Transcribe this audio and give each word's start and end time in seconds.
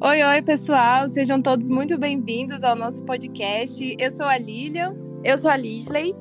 Oi, 0.00 0.22
oi, 0.22 0.42
pessoal. 0.42 1.08
Sejam 1.08 1.42
todos 1.42 1.68
muito 1.68 1.98
bem-vindos 1.98 2.62
ao 2.62 2.76
nosso 2.76 3.02
podcast. 3.02 3.96
Eu 3.98 4.12
sou 4.12 4.26
a 4.26 4.38
Lilian. 4.38 4.94
Eu 5.24 5.36
sou 5.36 5.50
a 5.50 5.56
Lisley. 5.56 6.14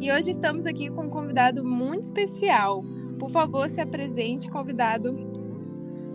E 0.00 0.12
hoje 0.12 0.30
estamos 0.30 0.66
aqui 0.66 0.88
com 0.88 1.06
um 1.06 1.10
convidado 1.10 1.64
muito 1.64 2.04
especial. 2.04 2.84
Por 3.18 3.30
favor, 3.30 3.68
se 3.68 3.80
apresente, 3.80 4.48
convidado. 4.48 5.16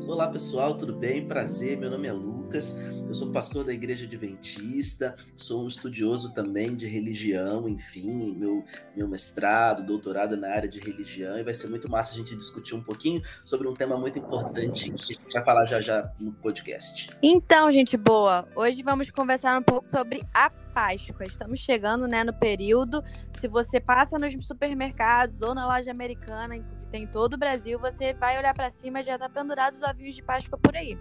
Olá, 0.07 0.29
pessoal, 0.29 0.77
tudo 0.77 0.93
bem? 0.93 1.27
Prazer, 1.27 1.77
meu 1.77 1.89
nome 1.89 2.07
é 2.07 2.13
Lucas. 2.49 2.79
Eu 3.07 3.13
sou 3.13 3.31
pastor 3.31 3.63
da 3.63 3.71
Igreja 3.71 4.05
Adventista, 4.05 5.15
sou 5.35 5.63
um 5.63 5.67
estudioso 5.67 6.33
também 6.33 6.75
de 6.75 6.87
religião, 6.87 7.69
enfim, 7.69 8.35
meu, 8.35 8.63
meu 8.95 9.07
mestrado, 9.07 9.83
doutorado 9.83 10.35
na 10.35 10.49
área 10.49 10.67
de 10.67 10.79
religião, 10.79 11.37
e 11.37 11.43
vai 11.43 11.53
ser 11.53 11.69
muito 11.69 11.89
massa 11.89 12.13
a 12.13 12.17
gente 12.17 12.35
discutir 12.35 12.75
um 12.75 12.81
pouquinho 12.81 13.21
sobre 13.45 13.67
um 13.67 13.73
tema 13.73 13.97
muito 13.97 14.17
importante 14.17 14.91
que 14.91 15.13
a 15.13 15.15
gente 15.15 15.33
vai 15.33 15.45
falar 15.45 15.65
já 15.65 15.79
já 15.79 16.11
no 16.19 16.31
podcast. 16.31 17.09
Então, 17.21 17.71
gente 17.71 17.95
boa, 17.95 18.47
hoje 18.55 18.81
vamos 18.81 19.11
conversar 19.11 19.59
um 19.59 19.63
pouco 19.63 19.87
sobre 19.87 20.23
a 20.33 20.49
Páscoa. 20.49 21.25
Estamos 21.25 21.59
chegando 21.59 22.07
né, 22.07 22.23
no 22.23 22.33
período. 22.33 23.03
Se 23.39 23.47
você 23.47 23.79
passa 23.79 24.17
nos 24.17 24.33
supermercados 24.45 25.41
ou 25.41 25.53
na 25.53 25.67
loja 25.67 25.91
americana, 25.91 26.55
tem 26.89 27.07
todo 27.07 27.33
o 27.33 27.37
Brasil, 27.37 27.79
você 27.79 28.13
vai 28.13 28.37
olhar 28.37 28.53
para 28.53 28.69
cima 28.69 29.01
e 29.01 29.03
já 29.03 29.15
está 29.15 29.29
pendurado 29.29 29.73
os 29.73 29.83
ovinhos 29.83 30.15
de 30.15 30.23
Páscoa 30.23 30.57
por 30.57 30.75
aí. 30.75 30.97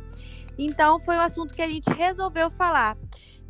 Então 0.58 0.98
foi 0.98 1.16
o 1.16 1.20
assunto 1.20 1.54
que 1.54 1.62
a 1.62 1.68
gente 1.68 1.88
resolveu 1.90 2.50
falar. 2.50 2.96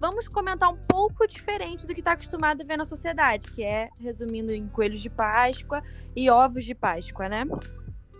Vamos 0.01 0.28
comentar 0.28 0.73
um 0.73 0.77
pouco 0.77 1.27
diferente 1.27 1.87
do 1.87 1.92
que 1.92 2.01
está 2.01 2.12
acostumado 2.12 2.62
a 2.62 2.64
ver 2.64 2.77
na 2.77 2.84
sociedade, 2.84 3.51
que 3.51 3.64
é, 3.64 3.88
resumindo, 3.98 4.52
em 4.52 4.69
coelhos 4.69 5.01
de 5.01 5.11
Páscoa 5.11 5.83
e 6.14 6.30
ovos 6.30 6.64
de 6.64 6.74
Páscoa, 6.74 7.28
né? 7.28 7.45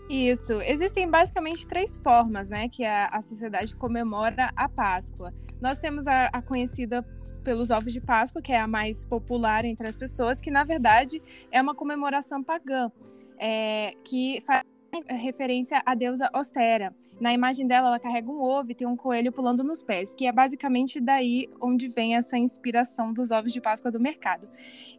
Isso. 0.09 0.59
Existem 0.61 1.09
basicamente 1.09 1.67
três 1.67 1.97
formas, 1.97 2.49
né, 2.49 2.67
que 2.67 2.83
a, 2.83 3.05
a 3.07 3.21
sociedade 3.21 3.75
comemora 3.75 4.51
a 4.55 4.67
Páscoa. 4.67 5.31
Nós 5.61 5.77
temos 5.77 6.07
a, 6.07 6.25
a, 6.33 6.41
conhecida 6.41 7.05
pelos 7.43 7.69
ovos 7.69 7.93
de 7.93 8.01
Páscoa, 8.01 8.41
que 8.41 8.51
é 8.51 8.59
a 8.59 8.67
mais 8.67 9.05
popular 9.05 9.63
entre 9.65 9.87
as 9.87 9.95
pessoas, 9.95 10.41
que 10.41 10.49
na 10.49 10.63
verdade 10.63 11.21
é 11.51 11.61
uma 11.61 11.75
comemoração 11.75 12.43
pagã, 12.43 12.91
é, 13.39 13.93
que 14.03 14.41
faz 14.45 14.63
referência 15.07 15.81
à 15.85 15.95
deusa 15.95 16.29
Ostera. 16.35 16.93
Na 17.19 17.33
imagem 17.33 17.67
dela, 17.67 17.89
ela 17.89 17.99
carrega 17.99 18.29
um 18.29 18.41
ovo 18.41 18.71
e 18.71 18.75
tem 18.75 18.87
um 18.87 18.95
coelho 18.95 19.31
pulando 19.31 19.63
nos 19.63 19.83
pés, 19.83 20.15
que 20.15 20.25
é 20.25 20.31
basicamente 20.31 20.99
daí 20.99 21.47
onde 21.61 21.87
vem 21.87 22.15
essa 22.15 22.37
inspiração 22.37 23.13
dos 23.13 23.31
ovos 23.31 23.51
de 23.51 23.61
Páscoa 23.61 23.91
do 23.91 23.99
mercado. 23.99 24.47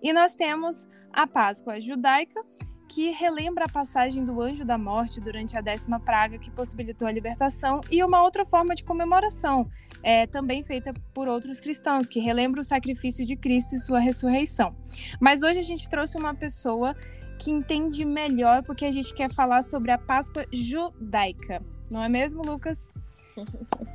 E 0.02 0.12
nós 0.12 0.34
temos 0.34 0.86
a 1.12 1.26
Páscoa 1.26 1.80
judaica, 1.80 2.40
que 2.88 3.10
relembra 3.10 3.66
a 3.66 3.68
passagem 3.68 4.24
do 4.24 4.42
anjo 4.42 4.64
da 4.64 4.76
morte 4.76 5.20
durante 5.20 5.56
a 5.56 5.60
décima 5.60 6.00
praga 6.00 6.38
que 6.38 6.50
possibilitou 6.50 7.06
a 7.06 7.12
libertação, 7.12 7.80
e 7.88 8.02
uma 8.02 8.22
outra 8.22 8.44
forma 8.44 8.74
de 8.74 8.82
comemoração, 8.82 9.68
é, 10.02 10.26
também 10.26 10.64
feita 10.64 10.92
por 11.14 11.28
outros 11.28 11.60
cristãos, 11.60 12.08
que 12.08 12.18
relembra 12.18 12.60
o 12.60 12.64
sacrifício 12.64 13.24
de 13.24 13.36
Cristo 13.36 13.76
e 13.76 13.78
sua 13.78 14.00
ressurreição. 14.00 14.74
Mas 15.20 15.42
hoje 15.42 15.60
a 15.60 15.62
gente 15.62 15.88
trouxe 15.88 16.18
uma 16.18 16.34
pessoa 16.34 16.96
que 17.40 17.50
entende 17.50 18.04
melhor, 18.04 18.62
porque 18.62 18.84
a 18.84 18.90
gente 18.90 19.14
quer 19.14 19.32
falar 19.32 19.62
sobre 19.62 19.90
a 19.90 19.96
Páscoa 19.98 20.44
judaica. 20.52 21.62
Não 21.90 22.04
é 22.04 22.08
mesmo, 22.08 22.42
Lucas? 22.42 22.92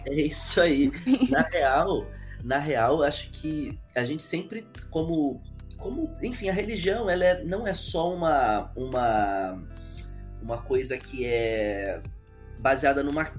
É 0.08 0.14
isso 0.14 0.60
aí. 0.60 0.92
Na 1.30 1.42
real, 1.42 2.08
na 2.44 2.58
real, 2.58 3.04
acho 3.04 3.30
que 3.32 3.80
a 3.96 4.04
gente 4.04 4.24
sempre, 4.24 4.68
como, 4.90 5.42
como, 5.78 6.12
enfim, 6.22 6.50
a 6.50 6.54
religião, 6.54 7.10
ela 7.10 7.24
é, 7.24 7.44
não 7.44 7.68
é 7.68 7.74
só 7.74 8.14
uma, 8.14 8.72
uma, 8.76 9.64
uma 10.42 10.58
coisa 10.64 10.98
que 10.98 11.26
é 11.26 12.00
baseada 12.60 13.04
numa 13.04 13.32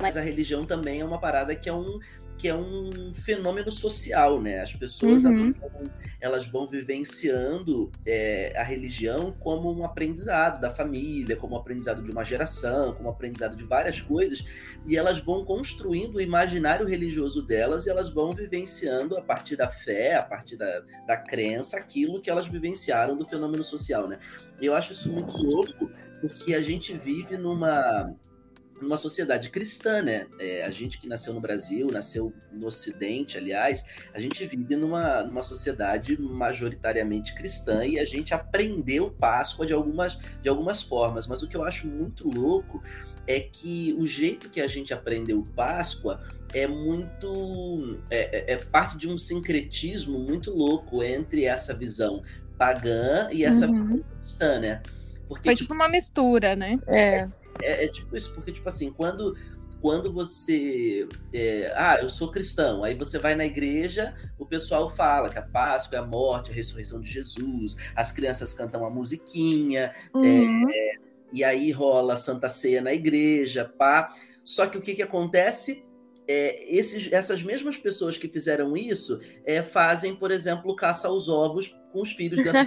mas 0.00 0.16
a 0.16 0.22
religião 0.22 0.64
também 0.64 1.00
é 1.00 1.04
uma 1.04 1.20
parada 1.20 1.54
que 1.54 1.68
é 1.68 1.72
um, 1.72 1.98
que 2.40 2.48
é 2.48 2.54
um 2.54 3.12
fenômeno 3.12 3.70
social, 3.70 4.40
né? 4.40 4.60
As 4.60 4.72
pessoas 4.72 5.24
uhum. 5.24 5.52
elas, 5.60 5.90
elas, 6.18 6.46
vão 6.46 6.66
vivenciando 6.66 7.92
é, 8.06 8.54
a 8.56 8.62
religião 8.62 9.36
como 9.38 9.70
um 9.70 9.84
aprendizado 9.84 10.58
da 10.58 10.70
família, 10.70 11.36
como 11.36 11.54
um 11.54 11.58
aprendizado 11.58 12.02
de 12.02 12.10
uma 12.10 12.24
geração, 12.24 12.94
como 12.94 13.10
um 13.10 13.12
aprendizado 13.12 13.54
de 13.54 13.62
várias 13.62 14.00
coisas, 14.00 14.42
e 14.86 14.96
elas 14.96 15.18
vão 15.18 15.44
construindo 15.44 16.16
o 16.16 16.20
imaginário 16.20 16.86
religioso 16.86 17.42
delas 17.42 17.84
e 17.84 17.90
elas 17.90 18.08
vão 18.08 18.32
vivenciando 18.32 19.18
a 19.18 19.22
partir 19.22 19.54
da 19.54 19.68
fé, 19.68 20.14
a 20.14 20.22
partir 20.22 20.56
da, 20.56 20.80
da 21.06 21.18
crença, 21.18 21.76
aquilo 21.76 22.22
que 22.22 22.30
elas 22.30 22.48
vivenciaram 22.48 23.18
do 23.18 23.26
fenômeno 23.26 23.62
social, 23.62 24.08
né? 24.08 24.18
Eu 24.58 24.74
acho 24.74 24.94
isso 24.94 25.12
muito 25.12 25.36
louco, 25.36 25.90
porque 26.22 26.54
a 26.54 26.62
gente 26.62 26.96
vive 26.96 27.36
numa 27.36 28.14
numa 28.80 28.96
sociedade 28.96 29.50
cristã, 29.50 30.02
né? 30.02 30.26
É, 30.38 30.64
a 30.64 30.70
gente 30.70 30.98
que 30.98 31.06
nasceu 31.06 31.34
no 31.34 31.40
Brasil, 31.40 31.88
nasceu 31.92 32.32
no 32.52 32.66
Ocidente, 32.66 33.36
aliás, 33.36 33.84
a 34.14 34.18
gente 34.18 34.44
vive 34.46 34.76
numa, 34.76 35.22
numa 35.22 35.42
sociedade 35.42 36.20
majoritariamente 36.20 37.34
cristã 37.34 37.84
e 37.84 37.98
a 37.98 38.04
gente 38.04 38.32
aprendeu 38.32 39.10
Páscoa 39.10 39.66
de 39.66 39.72
algumas, 39.72 40.18
de 40.42 40.48
algumas 40.48 40.82
formas. 40.82 41.26
Mas 41.26 41.42
o 41.42 41.48
que 41.48 41.56
eu 41.56 41.64
acho 41.64 41.86
muito 41.86 42.28
louco 42.28 42.82
é 43.26 43.38
que 43.40 43.94
o 43.98 44.06
jeito 44.06 44.48
que 44.48 44.60
a 44.60 44.66
gente 44.66 44.94
aprendeu 44.94 45.44
Páscoa 45.54 46.20
é 46.54 46.66
muito. 46.66 47.98
É, 48.10 48.52
é, 48.52 48.54
é 48.54 48.56
parte 48.56 48.96
de 48.96 49.08
um 49.08 49.18
sincretismo 49.18 50.18
muito 50.18 50.50
louco 50.50 51.02
entre 51.02 51.44
essa 51.44 51.74
visão 51.74 52.22
pagã 52.56 53.28
e 53.30 53.44
essa 53.44 53.66
uhum. 53.66 53.72
visão 53.72 54.04
cristã, 54.22 54.58
né? 54.58 54.82
Porque, 55.28 55.48
Foi 55.48 55.54
tipo, 55.54 55.66
tipo 55.66 55.74
uma 55.74 55.88
mistura, 55.88 56.56
né? 56.56 56.78
É 56.88 57.28
é, 57.62 57.84
é, 57.84 57.88
tipo 57.88 58.16
isso, 58.16 58.34
porque, 58.34 58.52
tipo 58.52 58.68
assim, 58.68 58.92
quando, 58.92 59.36
quando 59.80 60.12
você. 60.12 61.08
É, 61.32 61.72
ah, 61.76 61.98
eu 62.00 62.08
sou 62.08 62.30
cristão, 62.30 62.84
aí 62.84 62.94
você 62.94 63.18
vai 63.18 63.34
na 63.34 63.44
igreja, 63.44 64.14
o 64.38 64.46
pessoal 64.46 64.90
fala 64.90 65.30
que 65.30 65.38
a 65.38 65.42
Páscoa 65.42 65.96
é 65.96 66.00
a 66.00 66.04
morte, 66.04 66.50
a 66.50 66.54
ressurreição 66.54 67.00
de 67.00 67.10
Jesus, 67.10 67.76
as 67.94 68.12
crianças 68.12 68.52
cantam 68.52 68.82
uma 68.82 68.90
musiquinha, 68.90 69.92
uhum. 70.14 70.68
é, 70.70 70.92
e 71.32 71.44
aí 71.44 71.70
rola 71.70 72.16
Santa 72.16 72.48
Ceia 72.48 72.80
na 72.80 72.92
igreja, 72.92 73.64
pá. 73.64 74.12
Só 74.44 74.66
que 74.66 74.78
o 74.78 74.80
que, 74.80 74.94
que 74.94 75.02
acontece? 75.02 75.84
É, 76.26 76.72
esses, 76.72 77.12
essas 77.12 77.42
mesmas 77.42 77.76
pessoas 77.76 78.16
que 78.16 78.28
fizeram 78.28 78.76
isso 78.76 79.20
é, 79.44 79.62
fazem, 79.62 80.14
por 80.14 80.30
exemplo, 80.30 80.76
caça 80.76 81.08
aos 81.08 81.28
ovos 81.28 81.76
com 81.92 82.00
os 82.00 82.12
filhos 82.12 82.40
dentro 82.40 82.60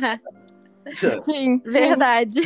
Sim, 1.24 1.60
verdade. 1.60 2.42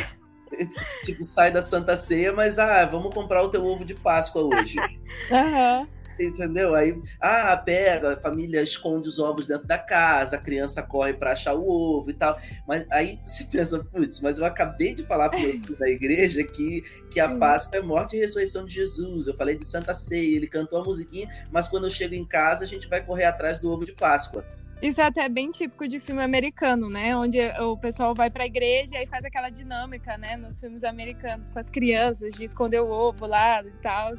tipo, 1.04 1.24
sai 1.24 1.50
da 1.50 1.62
Santa 1.62 1.96
Ceia, 1.96 2.32
mas 2.32 2.58
ah, 2.58 2.84
vamos 2.86 3.14
comprar 3.14 3.42
o 3.42 3.48
teu 3.48 3.64
ovo 3.64 3.84
de 3.84 3.94
Páscoa 3.94 4.42
hoje. 4.42 4.76
Uhum. 5.30 5.86
Entendeu? 6.20 6.74
Aí, 6.74 7.00
ah, 7.20 7.56
pega, 7.56 8.12
a 8.12 8.20
família 8.20 8.60
esconde 8.60 9.08
os 9.08 9.18
ovos 9.20 9.46
dentro 9.46 9.66
da 9.66 9.78
casa, 9.78 10.36
a 10.36 10.40
criança 10.40 10.82
corre 10.82 11.14
para 11.14 11.32
achar 11.32 11.54
o 11.54 11.68
ovo 11.68 12.10
e 12.10 12.14
tal. 12.14 12.38
Mas 12.66 12.84
aí 12.90 13.20
você 13.24 13.44
pensa, 13.44 13.84
putz, 13.84 14.20
mas 14.20 14.38
eu 14.38 14.44
acabei 14.44 14.94
de 14.94 15.04
falar 15.04 15.28
da 15.28 15.88
igreja 15.88 16.42
que, 16.42 16.82
que 17.10 17.20
a 17.20 17.28
Páscoa 17.36 17.78
é 17.78 17.82
morte 17.82 18.16
e 18.16 18.20
ressurreição 18.20 18.64
de 18.64 18.74
Jesus. 18.74 19.28
Eu 19.28 19.34
falei 19.34 19.56
de 19.56 19.64
Santa 19.64 19.94
Ceia, 19.94 20.36
ele 20.36 20.48
cantou 20.48 20.80
a 20.80 20.84
musiquinha, 20.84 21.28
mas 21.52 21.68
quando 21.68 21.84
eu 21.84 21.90
chego 21.90 22.14
em 22.14 22.24
casa, 22.24 22.64
a 22.64 22.66
gente 22.66 22.88
vai 22.88 23.04
correr 23.04 23.24
atrás 23.24 23.60
do 23.60 23.70
ovo 23.70 23.84
de 23.84 23.92
Páscoa. 23.92 24.44
Isso 24.80 25.00
é 25.00 25.04
até 25.04 25.28
bem 25.28 25.50
típico 25.50 25.88
de 25.88 25.98
filme 25.98 26.22
americano, 26.22 26.88
né? 26.88 27.16
Onde 27.16 27.40
o 27.60 27.76
pessoal 27.76 28.14
vai 28.14 28.30
pra 28.30 28.46
igreja 28.46 29.02
e 29.02 29.06
faz 29.08 29.24
aquela 29.24 29.50
dinâmica, 29.50 30.16
né? 30.16 30.36
Nos 30.36 30.60
filmes 30.60 30.84
americanos, 30.84 31.50
com 31.50 31.58
as 31.58 31.68
crianças, 31.68 32.34
de 32.34 32.44
esconder 32.44 32.80
o 32.80 32.88
ovo 32.88 33.26
lá 33.26 33.62
e 33.64 33.70
tal. 33.82 34.14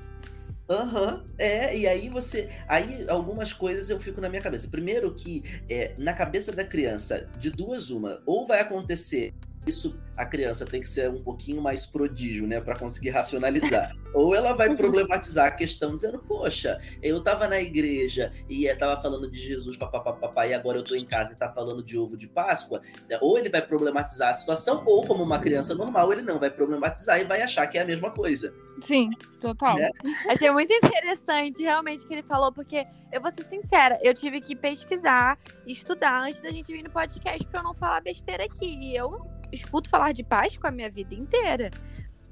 Aham, 0.69 1.13
uhum, 1.13 1.23
é, 1.37 1.75
e 1.75 1.87
aí 1.87 2.09
você. 2.09 2.49
Aí 2.67 3.05
algumas 3.07 3.53
coisas 3.53 3.89
eu 3.89 3.99
fico 4.01 4.19
na 4.19 4.27
minha 4.27 4.41
cabeça. 4.41 4.67
Primeiro 4.67 5.13
que 5.15 5.43
é, 5.69 5.93
na 5.97 6.13
cabeça 6.13 6.51
da 6.51 6.65
criança, 6.65 7.27
de 7.39 7.49
duas 7.49 7.89
uma, 7.89 8.21
ou 8.25 8.45
vai 8.45 8.59
acontecer 8.59 9.33
isso 9.67 9.99
a 10.17 10.25
criança 10.25 10.65
tem 10.65 10.81
que 10.81 10.89
ser 10.89 11.09
um 11.09 11.23
pouquinho 11.23 11.61
mais 11.61 11.85
prodígio, 11.85 12.45
né, 12.45 12.59
para 12.59 12.75
conseguir 12.75 13.09
racionalizar. 13.09 13.95
Ou 14.13 14.35
ela 14.35 14.53
vai 14.53 14.75
problematizar 14.75 15.47
a 15.47 15.51
questão 15.51 15.95
dizendo, 15.95 16.19
poxa, 16.19 16.77
eu 17.01 17.23
tava 17.23 17.47
na 17.47 17.61
igreja 17.61 18.33
e 18.49 18.67
tava 18.75 19.01
falando 19.01 19.31
de 19.31 19.39
Jesus, 19.39 19.77
papapá, 19.77 20.47
e 20.47 20.53
agora 20.53 20.79
eu 20.79 20.83
tô 20.83 20.95
em 20.95 21.05
casa 21.05 21.33
e 21.33 21.37
tá 21.37 21.49
falando 21.53 21.81
de 21.81 21.97
ovo 21.97 22.17
de 22.17 22.27
Páscoa. 22.27 22.81
Ou 23.21 23.37
ele 23.37 23.49
vai 23.49 23.61
problematizar 23.61 24.29
a 24.29 24.33
situação, 24.33 24.83
ou 24.85 25.05
como 25.05 25.23
uma 25.23 25.39
criança 25.39 25.73
normal, 25.73 26.11
ele 26.11 26.23
não 26.23 26.39
vai 26.39 26.49
problematizar 26.49 27.21
e 27.21 27.23
vai 27.23 27.41
achar 27.41 27.65
que 27.67 27.77
é 27.77 27.81
a 27.81 27.85
mesma 27.85 28.11
coisa. 28.11 28.53
Sim, 28.81 29.09
total. 29.39 29.77
Né? 29.77 29.89
Achei 30.29 30.51
muito 30.51 30.73
interessante 30.73 31.63
realmente 31.63 32.03
o 32.03 32.07
que 32.07 32.15
ele 32.15 32.23
falou, 32.23 32.51
porque 32.51 32.83
eu 33.13 33.21
vou 33.21 33.31
ser 33.31 33.45
sincera, 33.45 33.97
eu 34.03 34.13
tive 34.13 34.41
que 34.41 34.55
pesquisar, 34.55 35.37
estudar 35.65 36.23
antes 36.23 36.41
da 36.41 36.49
gente 36.49 36.73
vir 36.73 36.83
no 36.83 36.89
podcast 36.89 37.45
para 37.47 37.63
não 37.63 37.73
falar 37.73 38.01
besteira 38.01 38.43
aqui. 38.43 38.77
E 38.81 38.95
eu 38.95 39.38
escuto 39.51 39.89
falar 39.89 40.11
de 40.11 40.23
Páscoa 40.23 40.69
a 40.69 40.71
minha 40.71 40.89
vida 40.89 41.13
inteira. 41.15 41.69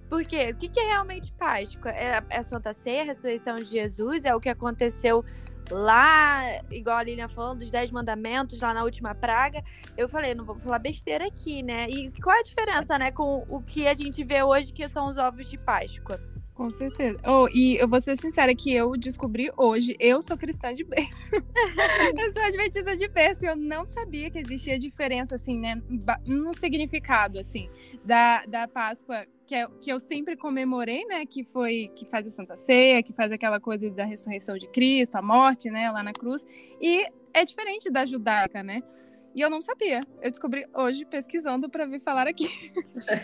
Porque 0.09 0.51
o 0.51 0.55
que, 0.55 0.69
que 0.69 0.79
é 0.79 0.87
realmente 0.87 1.33
Páscoa? 1.33 1.91
É, 1.91 2.23
é 2.29 2.43
Santa 2.43 2.73
Ceia, 2.73 3.01
a 3.01 3.05
ressurreição 3.05 3.57
de 3.57 3.65
Jesus, 3.65 4.23
é 4.23 4.33
o 4.33 4.39
que 4.39 4.49
aconteceu 4.49 5.23
lá, 5.69 6.43
igual 6.71 6.97
a 6.97 7.03
Lilian 7.03 7.27
falando, 7.27 7.59
dos 7.59 7.69
Dez 7.71 7.91
Mandamentos, 7.91 8.59
lá 8.61 8.73
na 8.73 8.83
última 8.83 9.13
praga. 9.13 9.63
Eu 9.97 10.07
falei, 10.07 10.33
não 10.33 10.45
vou 10.45 10.55
falar 10.55 10.79
besteira 10.79 11.27
aqui, 11.27 11.61
né? 11.61 11.89
E 11.89 12.11
qual 12.21 12.35
é 12.35 12.39
a 12.39 12.43
diferença, 12.43 12.97
né, 12.97 13.11
com 13.11 13.45
o 13.49 13.61
que 13.61 13.87
a 13.87 13.93
gente 13.93 14.23
vê 14.23 14.41
hoje, 14.41 14.71
que 14.71 14.87
são 14.87 15.07
os 15.07 15.17
ovos 15.17 15.49
de 15.49 15.57
Páscoa? 15.57 16.19
Com 16.57 16.71
certeza. 16.71 17.19
Oh, 17.23 17.47
e 17.53 17.77
eu 17.77 17.87
vou 17.87 18.01
ser 18.01 18.17
sincera 18.17 18.53
que 18.55 18.73
eu 18.73 18.97
descobri 18.97 19.51
hoje, 19.55 19.95
eu 19.99 20.23
sou 20.23 20.35
cristã 20.35 20.73
de 20.73 20.83
berço. 20.83 21.29
eu 22.17 22.33
sou 22.33 22.41
adventista 22.41 22.97
de 22.97 23.07
berço 23.07 23.45
e 23.45 23.47
eu 23.47 23.55
não 23.55 23.85
sabia 23.85 24.31
que 24.31 24.39
existia 24.39 24.79
diferença, 24.79 25.35
assim, 25.35 25.59
né, 25.59 25.79
no 26.25 26.51
significado, 26.55 27.37
assim, 27.37 27.69
da, 28.03 28.43
da 28.47 28.67
Páscoa 28.67 29.27
que, 29.45 29.53
é, 29.53 29.67
que 29.79 29.91
eu 29.91 29.99
sempre 29.99 30.35
comemorei, 30.35 31.05
né, 31.05 31.27
que 31.27 31.43
foi, 31.43 31.91
que 31.95 32.07
faz 32.07 32.25
a 32.25 32.31
Santa 32.31 32.57
Ceia, 32.57 33.03
que 33.03 33.13
faz 33.13 33.31
aquela 33.31 33.59
coisa 33.59 33.87
da 33.91 34.03
ressurreição 34.03 34.57
de 34.57 34.67
Cristo, 34.67 35.15
a 35.15 35.21
morte, 35.21 35.69
né, 35.69 35.91
lá 35.91 36.01
na 36.01 36.11
cruz, 36.11 36.43
e 36.81 37.05
é 37.35 37.45
diferente 37.45 37.87
da 37.91 38.03
judaica, 38.03 38.63
né, 38.63 38.81
e 39.37 39.41
eu 39.41 39.51
não 39.51 39.61
sabia. 39.61 40.01
Eu 40.19 40.31
descobri 40.31 40.65
hoje 40.73 41.05
pesquisando 41.05 41.69
para 41.69 41.85
vir 41.85 42.01
falar 42.01 42.25
aqui. 42.25 42.49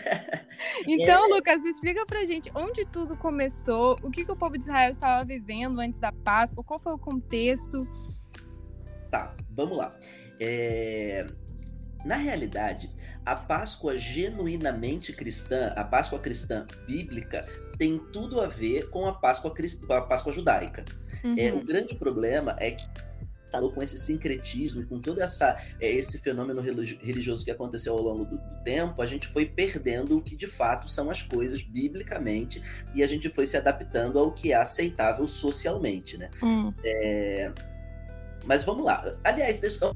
então, 0.86 1.24
é... 1.24 1.34
Lucas, 1.34 1.64
explica 1.64 2.06
pra 2.06 2.24
gente 2.24 2.52
onde 2.54 2.86
tudo 2.86 3.16
começou, 3.16 3.96
o 4.00 4.12
que, 4.12 4.24
que 4.24 4.30
o 4.30 4.36
povo 4.36 4.56
de 4.56 4.62
Israel 4.62 4.92
estava 4.92 5.24
vivendo 5.24 5.80
antes 5.80 5.98
da 5.98 6.12
Páscoa, 6.12 6.62
qual 6.62 6.78
foi 6.78 6.92
o 6.92 6.98
contexto. 6.98 7.82
Tá, 9.10 9.32
vamos 9.50 9.76
lá. 9.76 9.92
É... 10.38 11.26
Na 12.04 12.14
realidade, 12.14 12.88
a 13.26 13.34
Páscoa 13.34 13.98
genuinamente 13.98 15.12
cristã, 15.12 15.72
a 15.74 15.82
Páscoa 15.82 16.20
cristã 16.20 16.64
bíblica, 16.86 17.44
tem 17.76 17.98
tudo 17.98 18.40
a 18.40 18.46
ver 18.46 18.88
com 18.88 19.04
a 19.04 19.14
Páscoa, 19.14 19.52
crist... 19.52 19.82
a 19.90 20.00
Páscoa 20.02 20.32
judaica. 20.32 20.84
Uhum. 21.24 21.34
É, 21.36 21.50
o 21.50 21.56
uhum. 21.56 21.64
grande 21.64 21.96
problema 21.96 22.54
é 22.60 22.70
que 22.70 22.86
com 23.70 23.82
esse 23.82 23.98
sincretismo 23.98 24.82
e 24.82 24.86
com 24.86 25.00
todo 25.00 25.20
essa, 25.20 25.56
é, 25.80 25.90
esse 25.90 26.18
fenômeno 26.18 26.60
religioso 26.60 27.44
que 27.44 27.50
aconteceu 27.50 27.94
ao 27.94 28.02
longo 28.02 28.24
do, 28.24 28.36
do, 28.36 28.62
tempo, 28.62 29.00
a 29.02 29.06
gente 29.06 29.26
foi 29.26 29.46
perdendo 29.46 30.16
o 30.16 30.22
que 30.22 30.36
de 30.36 30.46
fato 30.46 30.88
são 30.88 31.10
as 31.10 31.22
coisas 31.22 31.62
biblicamente 31.62 32.62
e 32.94 33.02
a 33.02 33.06
gente 33.06 33.28
foi 33.28 33.46
se 33.46 33.56
adaptando 33.56 34.18
ao 34.18 34.32
que 34.32 34.52
é 34.52 34.56
aceitável 34.56 35.26
socialmente, 35.28 36.16
né? 36.16 36.30
Hum. 36.42 36.72
É... 36.84 37.52
Mas 38.44 38.64
vamos 38.64 38.84
lá. 38.84 39.12
Aliás, 39.22 39.60
deixa 39.60 39.94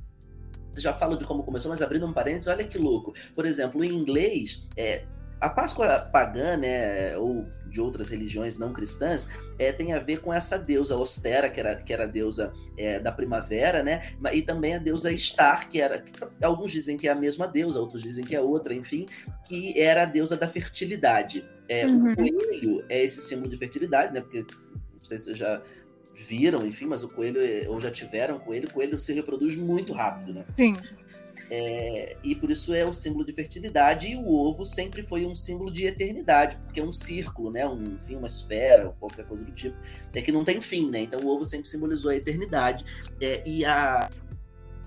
já 0.76 0.93
falo 0.93 1.16
de 1.16 1.25
como 1.25 1.43
começou, 1.43 1.70
mas 1.70 1.82
abrindo 1.82 2.06
um 2.06 2.12
parênteses, 2.12 2.49
olha 2.49 2.64
que 2.64 2.78
louco. 2.78 3.12
Por 3.34 3.44
exemplo, 3.44 3.84
em 3.84 3.93
inglês, 3.93 4.66
é, 4.76 5.05
a 5.40 5.49
Páscoa 5.49 5.99
pagã, 6.00 6.56
né, 6.56 7.17
ou 7.17 7.46
de 7.67 7.81
outras 7.81 8.08
religiões 8.08 8.58
não 8.58 8.73
cristãs, 8.73 9.29
é, 9.58 9.73
tem 9.73 9.93
a 9.93 9.99
ver 9.99 10.20
com 10.20 10.32
essa 10.32 10.58
deusa 10.58 10.96
Ostera, 10.96 11.49
que 11.49 11.61
era, 11.61 11.76
que 11.76 11.93
era 11.93 12.05
a 12.05 12.06
deusa 12.06 12.52
é, 12.76 12.99
da 12.99 13.12
primavera, 13.12 13.82
né, 13.82 14.12
e 14.32 14.43
também 14.43 14.75
a 14.75 14.79
deusa 14.79 15.17
Star, 15.17 15.69
que 15.69 15.81
era, 15.81 16.00
que 16.00 16.12
alguns 16.43 16.73
dizem 16.73 16.96
que 16.96 17.08
é 17.08 17.12
a 17.12 17.14
mesma 17.14 17.46
deusa, 17.46 17.81
outros 17.81 18.02
dizem 18.02 18.25
que 18.25 18.35
é 18.35 18.40
outra, 18.40 18.75
enfim, 18.75 19.06
que 19.46 19.79
era 19.81 20.02
a 20.02 20.06
deusa 20.06 20.37
da 20.37 20.49
fertilidade. 20.49 21.44
É, 21.69 21.87
uhum. 21.87 22.12
O 22.12 22.17
coelho 22.17 22.84
é 22.88 23.02
esse 23.02 23.20
símbolo 23.20 23.49
de 23.49 23.56
fertilidade, 23.56 24.12
né, 24.12 24.20
porque 24.20 24.41
não 24.41 25.05
sei 25.05 25.19
se 25.19 25.25
vocês 25.25 25.37
já 25.37 25.62
viram, 26.17 26.67
enfim, 26.67 26.87
mas 26.87 27.05
o 27.05 27.08
coelho, 27.08 27.41
ou 27.70 27.79
já 27.79 27.91
tiveram 27.91 28.41
coelho, 28.41 28.69
o 28.69 28.73
coelho 28.73 28.99
se 28.99 29.12
reproduz 29.12 29.56
muito 29.56 29.93
rápido, 29.93 30.34
né? 30.34 30.44
Sim. 30.56 30.75
É, 31.50 32.16
e 32.22 32.34
por 32.34 32.50
isso 32.50 32.74
é 32.74 32.84
o 32.84 32.92
símbolo 32.92 33.24
de 33.24 33.32
fertilidade, 33.32 34.08
e 34.08 34.16
o 34.16 34.30
ovo 34.30 34.64
sempre 34.64 35.02
foi 35.02 35.24
um 35.24 35.34
símbolo 35.34 35.70
de 35.70 35.86
eternidade, 35.86 36.56
porque 36.64 36.80
é 36.80 36.84
um 36.84 36.92
círculo, 36.92 37.50
né? 37.50 37.66
Um, 37.66 37.82
enfim, 37.82 38.16
uma 38.16 38.26
esfera, 38.26 38.94
qualquer 39.00 39.24
coisa 39.24 39.44
do 39.44 39.52
tipo, 39.52 39.76
é 40.14 40.20
que 40.20 40.30
não 40.30 40.44
tem 40.44 40.60
fim, 40.60 40.90
né? 40.90 41.00
Então 41.00 41.20
o 41.20 41.28
ovo 41.28 41.44
sempre 41.44 41.68
simbolizou 41.68 42.10
a 42.10 42.16
eternidade 42.16 42.84
é, 43.20 43.42
e 43.46 43.64
a 43.64 44.10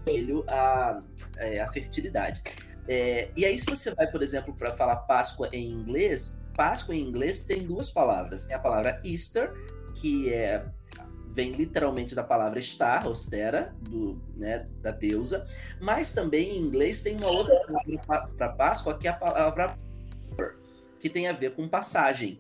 ele 0.05 0.43
a, 0.47 0.99
é, 1.37 1.61
a 1.61 1.71
fertilidade. 1.71 2.41
É, 2.87 3.29
e 3.35 3.45
aí, 3.45 3.57
se 3.59 3.65
você 3.65 3.93
vai, 3.93 4.07
por 4.07 4.21
exemplo, 4.21 4.53
para 4.53 4.75
falar 4.75 4.95
Páscoa 4.97 5.47
em 5.53 5.69
inglês, 5.69 6.39
Páscoa 6.55 6.95
em 6.95 7.01
inglês 7.01 7.45
tem 7.45 7.63
duas 7.63 7.89
palavras. 7.91 8.45
Tem 8.45 8.55
a 8.55 8.59
palavra 8.59 8.99
Easter, 9.03 9.51
que 9.95 10.33
é 10.33 10.65
vem 11.31 11.51
literalmente 11.51 12.13
da 12.13 12.24
palavra 12.24 12.60
star, 12.60 13.06
austera, 13.06 13.74
do, 13.81 14.22
né, 14.36 14.68
da 14.81 14.92
deusa, 14.92 15.48
mas 15.80 16.13
também 16.13 16.57
em 16.57 16.62
inglês 16.62 17.01
tem 17.01 17.16
uma 17.18 17.30
outra 17.30 17.56
palavra 17.66 18.30
para 18.38 18.50
Páscoa 18.50 18.98
que 18.98 19.07
é 19.07 19.12
a 19.12 19.13
palavra 19.13 19.78
que 21.00 21.10
tem 21.10 21.28
a 21.28 21.33
ver 21.33 21.56
com 21.56 21.68
passagem. 21.68 22.39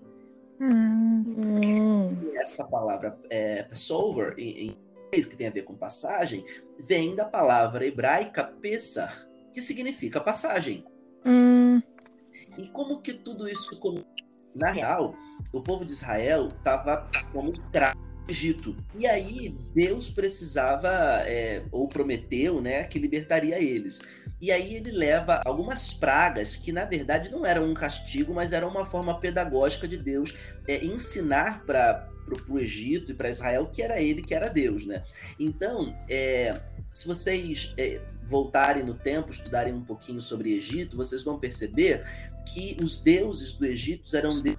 Hum. 0.59 2.15
E 2.21 2.37
essa 2.37 2.63
palavra 2.65 3.17
é, 3.29 3.63
Passover, 3.63 4.35
em, 4.37 4.49
em 4.49 4.77
inglês, 5.07 5.25
que 5.25 5.35
tem 5.35 5.47
a 5.47 5.51
ver 5.51 5.63
com 5.63 5.73
passagem, 5.73 6.45
vem 6.79 7.15
da 7.15 7.25
palavra 7.25 7.85
hebraica 7.85 8.43
Pesach, 8.43 9.27
que 9.51 9.61
significa 9.61 10.21
passagem. 10.21 10.85
Hum. 11.25 11.81
E 12.57 12.67
como 12.67 13.01
que 13.01 13.13
tudo 13.13 13.47
isso, 13.47 13.79
na 14.53 14.69
real, 14.69 15.15
o 15.51 15.61
povo 15.61 15.85
de 15.85 15.93
Israel 15.93 16.47
estava 16.49 17.09
como 17.31 17.49
escravo 17.49 18.10
Egito. 18.27 18.75
E 18.97 19.07
aí 19.07 19.55
Deus 19.73 20.09
precisava, 20.09 20.89
é, 21.25 21.63
ou 21.71 21.87
prometeu, 21.87 22.61
né, 22.61 22.83
que 22.83 22.99
libertaria 22.99 23.61
eles. 23.61 23.99
E 24.39 24.51
aí 24.51 24.75
ele 24.75 24.91
leva 24.91 25.41
algumas 25.45 25.93
pragas 25.93 26.55
que 26.55 26.71
na 26.71 26.85
verdade 26.85 27.29
não 27.31 27.45
eram 27.45 27.65
um 27.65 27.73
castigo, 27.73 28.33
mas 28.33 28.53
eram 28.53 28.69
uma 28.69 28.85
forma 28.85 29.19
pedagógica 29.19 29.87
de 29.87 29.97
Deus 29.97 30.35
é, 30.67 30.83
ensinar 30.83 31.63
para 31.65 32.09
o 32.47 32.57
Egito 32.57 33.11
e 33.11 33.13
para 33.13 33.29
Israel 33.29 33.69
que 33.71 33.81
era 33.81 34.01
ele 34.01 34.21
que 34.21 34.33
era 34.33 34.47
Deus, 34.47 34.85
né? 34.85 35.03
Então, 35.39 35.95
é, 36.09 36.59
se 36.91 37.07
vocês 37.07 37.73
é, 37.77 38.01
voltarem 38.23 38.83
no 38.83 38.95
tempo, 38.95 39.31
estudarem 39.31 39.73
um 39.73 39.83
pouquinho 39.83 40.21
sobre 40.21 40.53
Egito, 40.53 40.97
vocês 40.97 41.23
vão 41.23 41.37
perceber 41.37 42.03
que 42.45 42.77
os 42.81 42.99
deuses 42.99 43.53
do 43.53 43.65
Egito 43.65 44.15
eram 44.15 44.29
deuses 44.41 44.57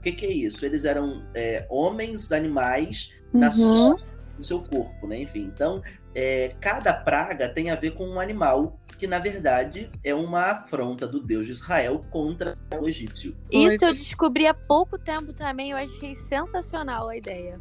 o 0.00 0.02
que, 0.02 0.12
que, 0.12 0.24
é 0.24 0.32
isso? 0.32 0.64
Eles 0.64 0.86
eram 0.86 1.22
é, 1.34 1.66
homens, 1.68 2.32
animais 2.32 3.12
na 3.34 3.48
uhum. 3.48 3.52
sua, 3.52 3.96
no 4.38 4.42
seu 4.42 4.62
corpo, 4.62 5.06
né? 5.06 5.20
Enfim, 5.20 5.50
então 5.54 5.82
é, 6.14 6.54
cada 6.58 6.94
praga 6.94 7.50
tem 7.50 7.68
a 7.68 7.74
ver 7.74 7.90
com 7.90 8.08
um 8.08 8.18
animal 8.18 8.80
que 8.96 9.06
na 9.06 9.18
verdade 9.18 9.90
é 10.02 10.14
uma 10.14 10.52
afronta 10.52 11.06
do 11.06 11.20
Deus 11.20 11.44
de 11.44 11.52
Israel 11.52 12.00
contra 12.10 12.54
o 12.80 12.88
egípcio. 12.88 13.36
Isso 13.50 13.84
eu 13.84 13.92
descobri 13.92 14.46
há 14.46 14.54
pouco 14.54 14.98
tempo 14.98 15.34
também. 15.34 15.72
Eu 15.72 15.76
achei 15.76 16.14
sensacional 16.14 17.10
a 17.10 17.16
ideia. 17.16 17.60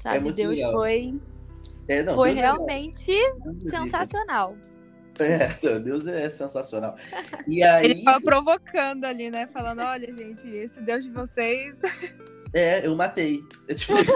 Sabe? 0.00 0.28
É 0.28 0.32
Deus 0.32 0.56
legal. 0.56 0.72
foi 0.72 1.20
é, 1.88 2.02
não, 2.04 2.14
foi 2.14 2.28
Deus 2.28 2.38
é 2.38 2.42
realmente 2.42 3.12
é 3.12 3.54
sensacional. 3.68 4.54
É, 5.20 5.48
Deus 5.78 6.06
é 6.06 6.28
sensacional. 6.28 6.96
E 7.46 7.62
aí... 7.62 7.90
Ele 7.90 8.04
tava 8.04 8.20
provocando 8.20 9.04
ali, 9.04 9.30
né? 9.30 9.46
Falando, 9.52 9.82
olha, 9.82 10.06
gente, 10.16 10.48
esse 10.48 10.80
Deus 10.80 11.04
de 11.04 11.10
vocês. 11.10 11.78
É, 12.52 12.84
eu 12.84 12.96
matei. 12.96 13.44
É 13.68 13.74
tipo 13.74 13.96
isso. 13.96 14.12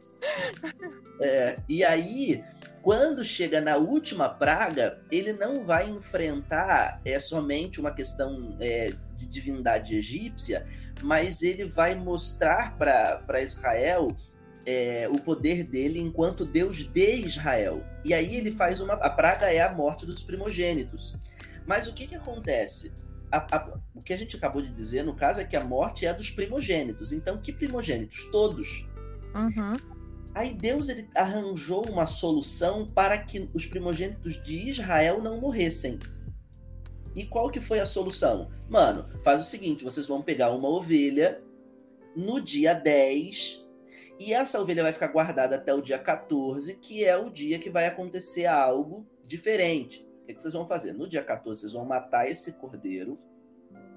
é, 1.20 1.56
e 1.68 1.84
aí, 1.84 2.42
quando 2.80 3.22
chega 3.22 3.60
na 3.60 3.76
última 3.76 4.30
praga, 4.30 4.98
ele 5.10 5.34
não 5.34 5.62
vai 5.62 5.90
enfrentar 5.90 7.02
é, 7.04 7.18
somente 7.18 7.78
uma 7.78 7.92
questão 7.92 8.56
é, 8.58 8.94
de 9.18 9.26
divindade 9.26 9.94
egípcia, 9.94 10.66
mas 11.02 11.42
ele 11.42 11.66
vai 11.66 11.94
mostrar 11.94 12.78
para 12.78 13.42
Israel 13.42 14.16
é, 14.66 15.08
o 15.08 15.20
poder 15.20 15.64
dele 15.64 16.00
enquanto 16.00 16.44
Deus 16.44 16.88
de 16.88 17.16
Israel. 17.16 17.84
E 18.04 18.14
aí 18.14 18.36
ele 18.36 18.50
faz 18.50 18.80
uma. 18.80 18.94
A 18.94 19.10
praga 19.10 19.52
é 19.52 19.60
a 19.60 19.72
morte 19.72 20.06
dos 20.06 20.22
primogênitos. 20.22 21.16
Mas 21.66 21.86
o 21.86 21.92
que, 21.92 22.06
que 22.06 22.14
acontece? 22.14 22.92
A, 23.30 23.56
a, 23.56 23.78
o 23.94 24.02
que 24.02 24.12
a 24.12 24.16
gente 24.16 24.36
acabou 24.36 24.62
de 24.62 24.70
dizer, 24.70 25.04
no 25.04 25.14
caso, 25.14 25.40
é 25.40 25.44
que 25.44 25.56
a 25.56 25.64
morte 25.64 26.06
é 26.06 26.12
dos 26.12 26.30
primogênitos. 26.30 27.12
Então, 27.12 27.38
que 27.38 27.52
primogênitos? 27.52 28.24
Todos. 28.30 28.86
Uhum. 29.34 29.74
Aí 30.34 30.52
Deus 30.52 30.88
ele 30.88 31.08
arranjou 31.14 31.88
uma 31.88 32.06
solução 32.06 32.86
para 32.86 33.16
que 33.18 33.48
os 33.54 33.66
primogênitos 33.66 34.42
de 34.42 34.68
Israel 34.68 35.22
não 35.22 35.40
morressem. 35.40 35.98
E 37.14 37.24
qual 37.24 37.48
que 37.48 37.60
foi 37.60 37.78
a 37.78 37.86
solução? 37.86 38.50
Mano, 38.68 39.06
faz 39.22 39.40
o 39.40 39.44
seguinte: 39.44 39.84
vocês 39.84 40.06
vão 40.06 40.22
pegar 40.22 40.50
uma 40.50 40.68
ovelha 40.68 41.40
no 42.16 42.40
dia 42.40 42.74
10 42.74 43.63
e 44.18 44.32
essa 44.32 44.60
ovelha 44.60 44.82
vai 44.82 44.92
ficar 44.92 45.08
guardada 45.08 45.56
até 45.56 45.74
o 45.74 45.82
dia 45.82 45.98
14, 45.98 46.76
que 46.76 47.04
é 47.04 47.16
o 47.16 47.30
dia 47.30 47.58
que 47.58 47.70
vai 47.70 47.86
acontecer 47.86 48.46
algo 48.46 49.06
diferente. 49.26 50.06
O 50.22 50.26
que, 50.26 50.40
vocês 50.40 50.54
vão 50.54 50.66
fazer? 50.66 50.92
No 50.92 51.08
dia 51.08 51.22
14, 51.22 51.60
vocês 51.60 51.72
vão 51.72 51.84
matar 51.84 52.30
esse 52.30 52.52
cordeiro, 52.54 53.18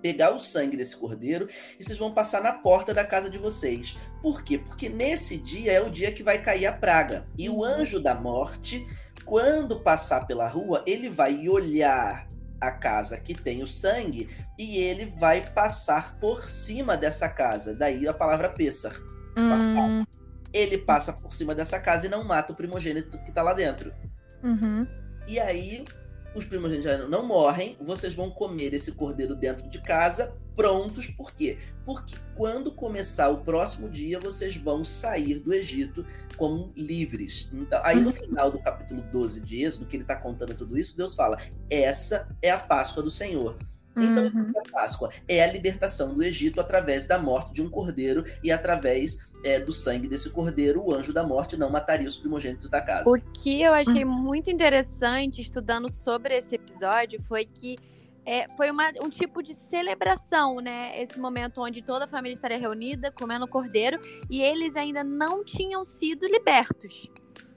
pegar 0.02 0.34
o 0.34 0.38
sangue 0.38 0.76
desse 0.76 0.98
cordeiro 0.98 1.48
e 1.80 1.84
vocês 1.84 1.98
vão 1.98 2.14
passar 2.14 2.42
na 2.42 2.52
porta 2.52 2.94
da 2.94 3.06
casa 3.06 3.30
de 3.30 3.38
vocês. 3.38 3.98
Por 4.22 4.44
quê? 4.44 4.58
Porque 4.58 4.90
nesse 4.90 5.38
dia 5.38 5.72
é 5.72 5.82
o 5.82 5.90
dia 5.90 6.12
que 6.12 6.24
vai 6.24 6.42
cair 6.42 6.66
a 6.66 6.74
praga. 6.74 7.28
E 7.38 7.50
o 7.50 7.64
anjo 7.64 8.00
da 8.00 8.16
morte, 8.16 8.86
quando 9.24 9.80
passar 9.82 10.26
pela 10.26 10.48
rua, 10.48 10.84
ele 10.86 11.10
vai 11.10 11.48
olhar 11.48 12.28
a 12.60 12.72
casa 12.72 13.18
que 13.20 13.36
tem 13.36 13.62
o 13.62 13.68
sangue 13.68 14.30
e 14.58 14.80
ele 14.80 15.06
vai 15.06 15.48
passar 15.54 16.20
por 16.20 16.44
cima 16.44 16.98
dessa 16.98 17.30
casa. 17.30 17.74
Daí 17.74 18.08
a 18.08 18.14
palavra 18.14 18.50
Pessar. 18.50 18.96
Hum. 19.38 20.06
Ele 20.54 20.78
passa 20.78 21.14
por 21.14 21.32
cima 21.32 21.54
dessa 21.54 21.80
casa 21.80 22.08
e 22.08 22.10
não 22.10 22.24
mata 22.24 22.54
o 22.54 22.56
primogênito 22.56 23.18
que 23.20 23.32
tá 23.32 23.42
lá 23.44 23.54
dentro. 23.54 23.94
Uhum. 24.44 24.88
E 25.28 25.40
aí 25.40 25.84
os 26.34 26.46
primogênitos 26.46 27.10
não 27.10 27.26
morrem, 27.26 27.76
vocês 27.82 28.14
vão 28.14 28.30
comer 28.30 28.74
esse 28.74 28.94
cordeiro 28.94 29.36
dentro 29.36 29.68
de 29.70 29.82
casa, 29.82 30.34
prontos, 30.56 31.08
por 31.08 31.34
quê? 31.34 31.58
Porque 31.86 32.16
quando 32.36 32.72
começar 32.72 33.30
o 33.30 33.44
próximo 33.44 33.90
dia, 33.90 34.20
vocês 34.20 34.56
vão 34.56 34.84
sair 34.84 35.40
do 35.40 35.54
Egito 35.54 36.06
como 36.36 36.72
livres. 36.76 37.50
Então, 37.52 37.82
aí 37.84 38.00
no 38.00 38.12
final 38.12 38.52
do 38.52 38.60
capítulo 38.60 39.02
12 39.12 39.42
de 39.42 39.64
Êxodo, 39.64 39.86
que 39.86 39.96
ele 39.96 40.04
está 40.04 40.16
contando 40.16 40.54
tudo 40.54 40.78
isso, 40.78 40.96
Deus 40.96 41.16
fala: 41.16 41.38
essa 41.70 42.30
é 42.42 42.52
a 42.52 42.60
Páscoa 42.60 43.02
do 43.02 43.10
Senhor. 43.10 43.56
Então, 43.96 44.26
uhum. 44.26 44.52
a 44.56 44.72
Páscoa 44.72 45.10
é 45.28 45.44
a 45.44 45.52
libertação 45.52 46.14
do 46.14 46.24
Egito 46.24 46.62
através 46.62 47.08
da 47.08 47.18
morte 47.18 47.54
de 47.54 47.64
um 47.64 47.70
cordeiro 47.70 48.24
e 48.44 48.52
através 48.52 49.18
é, 49.44 49.60
do 49.60 49.72
sangue 49.72 50.08
desse 50.08 50.30
cordeiro, 50.30 50.84
o 50.86 50.94
anjo 50.94 51.14
da 51.14 51.24
morte 51.24 51.58
não 51.58 51.70
mataria 51.70 52.08
os 52.08 52.18
primogênitos 52.18 52.70
da 52.70 52.82
casa. 52.82 53.10
O 53.10 53.16
que 53.20 53.62
eu 53.62 53.74
achei 53.74 54.04
uhum. 54.04 54.12
muito 54.12 54.50
interessante 54.50 55.42
estudando 55.42 55.90
sobre 55.92 56.36
esse 56.36 56.56
episódio 56.56 57.22
foi 57.22 57.46
que 57.46 57.76
é, 58.26 58.46
foi 58.58 58.70
uma, 58.70 58.92
um 59.02 59.10
tipo 59.10 59.42
de 59.42 59.54
celebração, 59.54 60.58
né? 60.58 61.02
Esse 61.02 61.18
momento 61.18 61.62
onde 61.62 61.82
toda 61.82 62.04
a 62.04 62.08
família 62.08 62.34
estaria 62.34 62.58
reunida, 62.58 63.10
comendo 63.10 63.48
cordeiro, 63.48 64.00
e 64.30 64.42
eles 64.42 64.76
ainda 64.76 65.02
não 65.02 65.46
tinham 65.46 65.86
sido 65.86 66.28
libertos. 66.28 67.10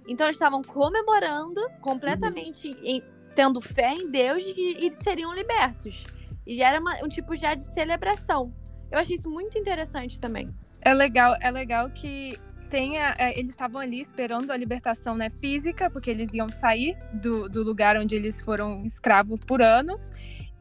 Então 0.06 0.26
eles 0.26 0.36
estavam 0.36 0.62
comemorando 0.62 1.60
completamente, 1.80 2.68
uhum. 2.68 2.84
em, 2.84 3.02
tendo 3.34 3.60
fé 3.60 3.94
em 3.94 4.08
Deus 4.08 4.44
e, 4.44 4.86
e 4.86 4.92
seriam 4.92 5.34
libertos. 5.34 6.04
E 6.46 6.56
já 6.56 6.68
era 6.68 6.80
uma, 6.80 6.96
um 7.04 7.08
tipo 7.08 7.34
já 7.34 7.54
de 7.54 7.64
celebração. 7.64 8.54
Eu 8.92 8.98
achei 8.98 9.16
isso 9.16 9.28
muito 9.28 9.58
interessante 9.58 10.20
também. 10.20 10.54
É 10.80 10.94
legal, 10.94 11.36
é 11.40 11.50
legal 11.50 11.90
que 11.90 12.38
tenha, 12.70 13.14
é, 13.18 13.38
eles 13.38 13.50
estavam 13.50 13.80
ali 13.80 14.00
esperando 14.00 14.50
a 14.50 14.56
libertação 14.56 15.16
né, 15.16 15.28
física, 15.28 15.90
porque 15.90 16.10
eles 16.10 16.32
iam 16.32 16.48
sair 16.48 16.96
do, 17.12 17.48
do 17.48 17.62
lugar 17.62 17.96
onde 17.96 18.14
eles 18.14 18.40
foram 18.40 18.86
escravos 18.86 19.40
por 19.40 19.60
anos. 19.60 20.10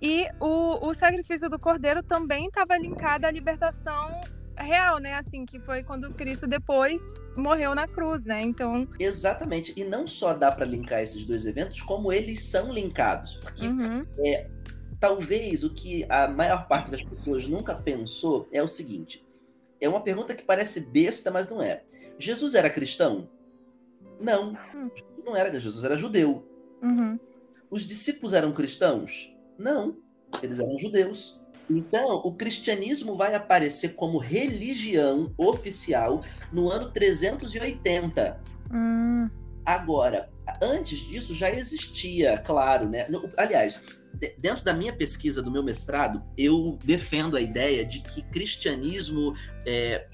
E 0.02 0.26
o, 0.40 0.88
o 0.88 0.94
sacrifício 0.94 1.50
do 1.50 1.60
cordeiro 1.60 2.02
também 2.02 2.48
estava 2.48 2.78
linkado 2.78 3.26
à 3.26 3.32
libertação 3.32 4.22
real, 4.58 4.98
né? 5.00 5.16
Assim, 5.16 5.46
que 5.46 5.60
foi 5.60 5.84
quando 5.84 6.14
Cristo 6.14 6.48
depois 6.48 7.02
morreu 7.36 7.76
na 7.76 7.88
cruz, 7.88 8.26
né? 8.26 8.42
Então. 8.42 8.88
Exatamente. 9.00 9.74
E 9.76 9.84
não 9.84 10.08
só 10.08 10.34
dá 10.34 10.52
para 10.52 10.66
linkar 10.66 11.02
esses 11.02 11.26
dois 11.26 11.46
eventos, 11.46 11.82
como 11.82 12.12
eles 12.12 12.44
são 12.44 12.72
linkados. 12.72 13.36
Porque 13.36 13.68
uhum. 13.68 14.06
é, 14.20 14.50
talvez 15.00 15.64
o 15.64 15.74
que 15.74 16.06
a 16.10 16.28
maior 16.28 16.68
parte 16.68 16.92
das 16.92 17.04
pessoas 17.04 17.48
nunca 17.48 17.76
pensou 17.76 18.48
é 18.52 18.62
o 18.64 18.68
seguinte: 18.68 19.26
é 19.80 19.88
uma 19.88 20.02
pergunta 20.02 20.36
que 20.36 20.44
parece 20.44 20.82
besta, 20.82 21.32
mas 21.32 21.50
não 21.50 21.62
é. 21.62 21.84
Jesus 22.18 22.54
era 22.56 22.70
cristão? 22.70 23.30
Não. 24.20 24.58
Hum. 24.76 24.90
Não 25.26 25.36
era, 25.36 25.60
Jesus 25.60 25.84
era 25.84 25.96
judeu. 25.96 26.46
Uhum. 26.82 27.20
Os 27.70 27.86
discípulos 27.86 28.34
eram 28.34 28.52
cristãos? 28.52 29.34
Não. 29.58 29.98
Eles 30.42 30.60
eram 30.60 30.78
judeus. 30.78 31.40
Então, 31.70 32.16
o 32.26 32.34
cristianismo 32.34 33.16
vai 33.16 33.36
aparecer 33.36 33.90
como 33.90 34.18
religião 34.18 35.32
oficial 35.38 36.24
no 36.52 36.70
ano 36.70 36.92
380. 36.92 38.42
Hum. 38.74 39.30
Agora, 39.64 40.30
antes 40.62 40.98
disso 40.98 41.36
já 41.36 41.52
existia, 41.52 42.40
claro, 42.40 42.90
né? 42.90 43.08
Aliás, 43.38 43.84
dentro 44.38 44.64
da 44.64 44.74
minha 44.74 44.94
pesquisa 44.94 45.42
do 45.42 45.52
meu 45.52 45.64
mestrado, 45.64 46.22
eu 46.38 46.78
defendo 46.84 47.38
a 47.38 47.42
ideia 47.42 47.86
de 47.86 48.02
que 48.02 48.22
cristianismo 48.24 49.34
é, 49.66 50.08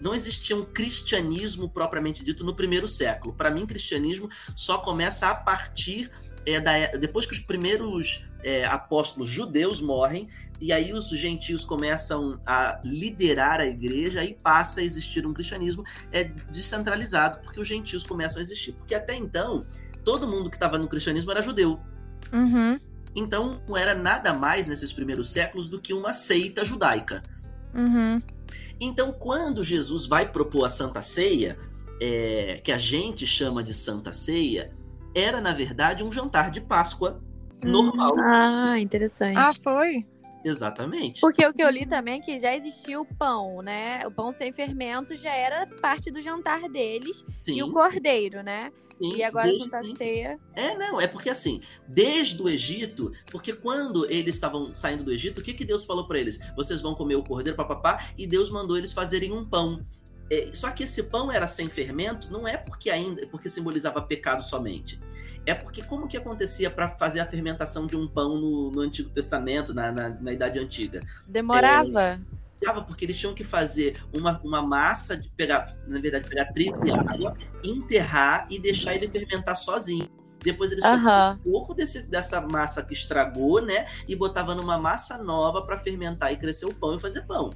não 0.00 0.14
existia 0.14 0.56
um 0.56 0.64
cristianismo 0.64 1.68
propriamente 1.68 2.24
dito 2.24 2.44
no 2.44 2.54
primeiro 2.54 2.86
século. 2.86 3.34
Para 3.34 3.50
mim, 3.50 3.66
cristianismo 3.66 4.28
só 4.54 4.78
começa 4.78 5.28
a 5.28 5.34
partir 5.34 6.10
é, 6.44 6.60
da, 6.60 6.86
depois 6.98 7.26
que 7.26 7.32
os 7.32 7.40
primeiros 7.40 8.24
é, 8.42 8.64
apóstolos 8.64 9.28
judeus 9.28 9.80
morrem 9.80 10.28
e 10.60 10.72
aí 10.72 10.92
os 10.92 11.08
gentios 11.10 11.64
começam 11.64 12.40
a 12.44 12.80
liderar 12.84 13.60
a 13.60 13.66
igreja 13.66 14.20
aí 14.20 14.36
passa 14.42 14.80
a 14.80 14.84
existir 14.84 15.24
um 15.24 15.32
cristianismo 15.32 15.84
é 16.10 16.24
descentralizado 16.24 17.40
porque 17.42 17.60
os 17.60 17.68
gentios 17.68 18.02
começam 18.02 18.38
a 18.38 18.42
existir 18.42 18.72
porque 18.72 18.94
até 18.94 19.14
então 19.14 19.62
todo 20.04 20.26
mundo 20.26 20.50
que 20.50 20.56
estava 20.56 20.78
no 20.78 20.88
cristianismo 20.88 21.30
era 21.30 21.42
judeu 21.42 21.80
uhum. 22.32 22.80
Então, 23.14 23.60
não 23.68 23.76
era 23.76 23.94
nada 23.94 24.32
mais 24.32 24.66
nesses 24.66 24.92
primeiros 24.92 25.30
séculos 25.30 25.68
do 25.68 25.80
que 25.80 25.92
uma 25.92 26.12
seita 26.12 26.64
judaica. 26.64 27.22
Uhum. 27.74 28.20
Então, 28.80 29.12
quando 29.12 29.62
Jesus 29.62 30.06
vai 30.06 30.30
propor 30.30 30.64
a 30.64 30.68
Santa 30.68 31.02
Ceia, 31.02 31.58
é, 32.00 32.60
que 32.62 32.72
a 32.72 32.78
gente 32.78 33.26
chama 33.26 33.62
de 33.62 33.72
Santa 33.72 34.12
Ceia, 34.12 34.72
era 35.14 35.40
na 35.40 35.52
verdade 35.52 36.02
um 36.02 36.10
jantar 36.10 36.50
de 36.50 36.60
Páscoa 36.60 37.20
hum. 37.64 37.70
normal. 37.70 38.14
Ah, 38.18 38.78
interessante. 38.78 39.36
Ah, 39.36 39.50
foi? 39.62 40.06
Exatamente. 40.44 41.20
Porque 41.20 41.44
o 41.46 41.52
que 41.52 41.62
eu 41.62 41.70
li 41.70 41.86
também 41.86 42.18
é 42.18 42.20
que 42.20 42.38
já 42.38 42.54
existia 42.54 43.00
o 43.00 43.04
pão, 43.04 43.62
né? 43.62 44.06
O 44.06 44.10
pão 44.10 44.32
sem 44.32 44.52
fermento 44.52 45.16
já 45.16 45.32
era 45.32 45.66
parte 45.80 46.10
do 46.10 46.20
jantar 46.20 46.68
deles. 46.68 47.24
Sim. 47.30 47.56
E 47.56 47.62
o 47.62 47.72
cordeiro, 47.72 48.42
né? 48.42 48.72
Sim, 48.98 49.16
e 49.16 49.22
agora 49.24 49.46
desde, 49.46 49.68
Santa 49.68 49.96
Ceia. 49.96 50.38
É, 50.54 50.76
não, 50.76 51.00
é 51.00 51.08
porque 51.08 51.28
assim, 51.28 51.60
desde 51.88 52.40
o 52.40 52.48
Egito, 52.48 53.12
porque 53.30 53.52
quando 53.52 54.08
eles 54.10 54.36
estavam 54.36 54.72
saindo 54.74 55.02
do 55.02 55.12
Egito, 55.12 55.40
o 55.40 55.42
que, 55.42 55.54
que 55.54 55.64
Deus 55.64 55.84
falou 55.84 56.06
para 56.06 56.18
eles? 56.18 56.38
Vocês 56.54 56.80
vão 56.80 56.94
comer 56.94 57.16
o 57.16 57.24
cordeiro, 57.24 57.56
papapá, 57.56 58.06
e 58.16 58.26
Deus 58.26 58.50
mandou 58.50 58.78
eles 58.78 58.92
fazerem 58.92 59.32
um 59.32 59.44
pão. 59.44 59.84
É, 60.30 60.50
só 60.52 60.70
que 60.70 60.84
esse 60.84 61.04
pão 61.04 61.32
era 61.32 61.46
sem 61.46 61.68
fermento, 61.68 62.32
não 62.32 62.46
é 62.46 62.56
porque 62.56 62.90
ainda 62.90 63.26
porque 63.26 63.50
simbolizava 63.50 64.00
pecado 64.00 64.42
somente. 64.42 65.00
É 65.44 65.54
porque 65.54 65.82
como 65.82 66.06
que 66.06 66.16
acontecia 66.16 66.70
para 66.70 66.88
fazer 66.88 67.20
a 67.20 67.26
fermentação 67.26 67.86
de 67.86 67.96
um 67.96 68.06
pão 68.06 68.40
no, 68.40 68.70
no 68.70 68.80
Antigo 68.80 69.10
Testamento, 69.10 69.74
na, 69.74 69.90
na, 69.90 70.08
na 70.10 70.32
Idade 70.32 70.58
Antiga? 70.58 71.00
Demorava. 71.26 72.20
É, 72.64 72.72
porque 72.86 73.04
eles 73.04 73.18
tinham 73.18 73.34
que 73.34 73.42
fazer 73.42 74.00
uma, 74.16 74.40
uma 74.44 74.62
massa 74.62 75.16
de 75.16 75.28
pegar, 75.30 75.74
na 75.86 76.00
verdade, 76.00 76.28
pegar 76.28 76.52
trigo 76.52 76.86
e 76.86 76.92
água, 76.92 77.36
enterrar 77.62 78.46
e 78.48 78.58
deixar 78.58 78.94
ele 78.94 79.08
fermentar 79.08 79.56
sozinho. 79.56 80.08
Depois 80.44 80.70
eles 80.70 80.84
uhum. 80.84 81.32
um 81.32 81.36
pouco 81.38 81.74
desse, 81.74 82.06
dessa 82.06 82.40
massa 82.40 82.82
que 82.82 82.92
estragou, 82.92 83.60
né? 83.60 83.86
E 84.08 84.14
botava 84.14 84.54
numa 84.54 84.78
massa 84.78 85.18
nova 85.18 85.62
para 85.62 85.78
fermentar 85.78 86.32
e 86.32 86.36
crescer 86.36 86.66
o 86.66 86.74
pão 86.74 86.94
e 86.94 87.00
fazer 87.00 87.22
pão. 87.22 87.50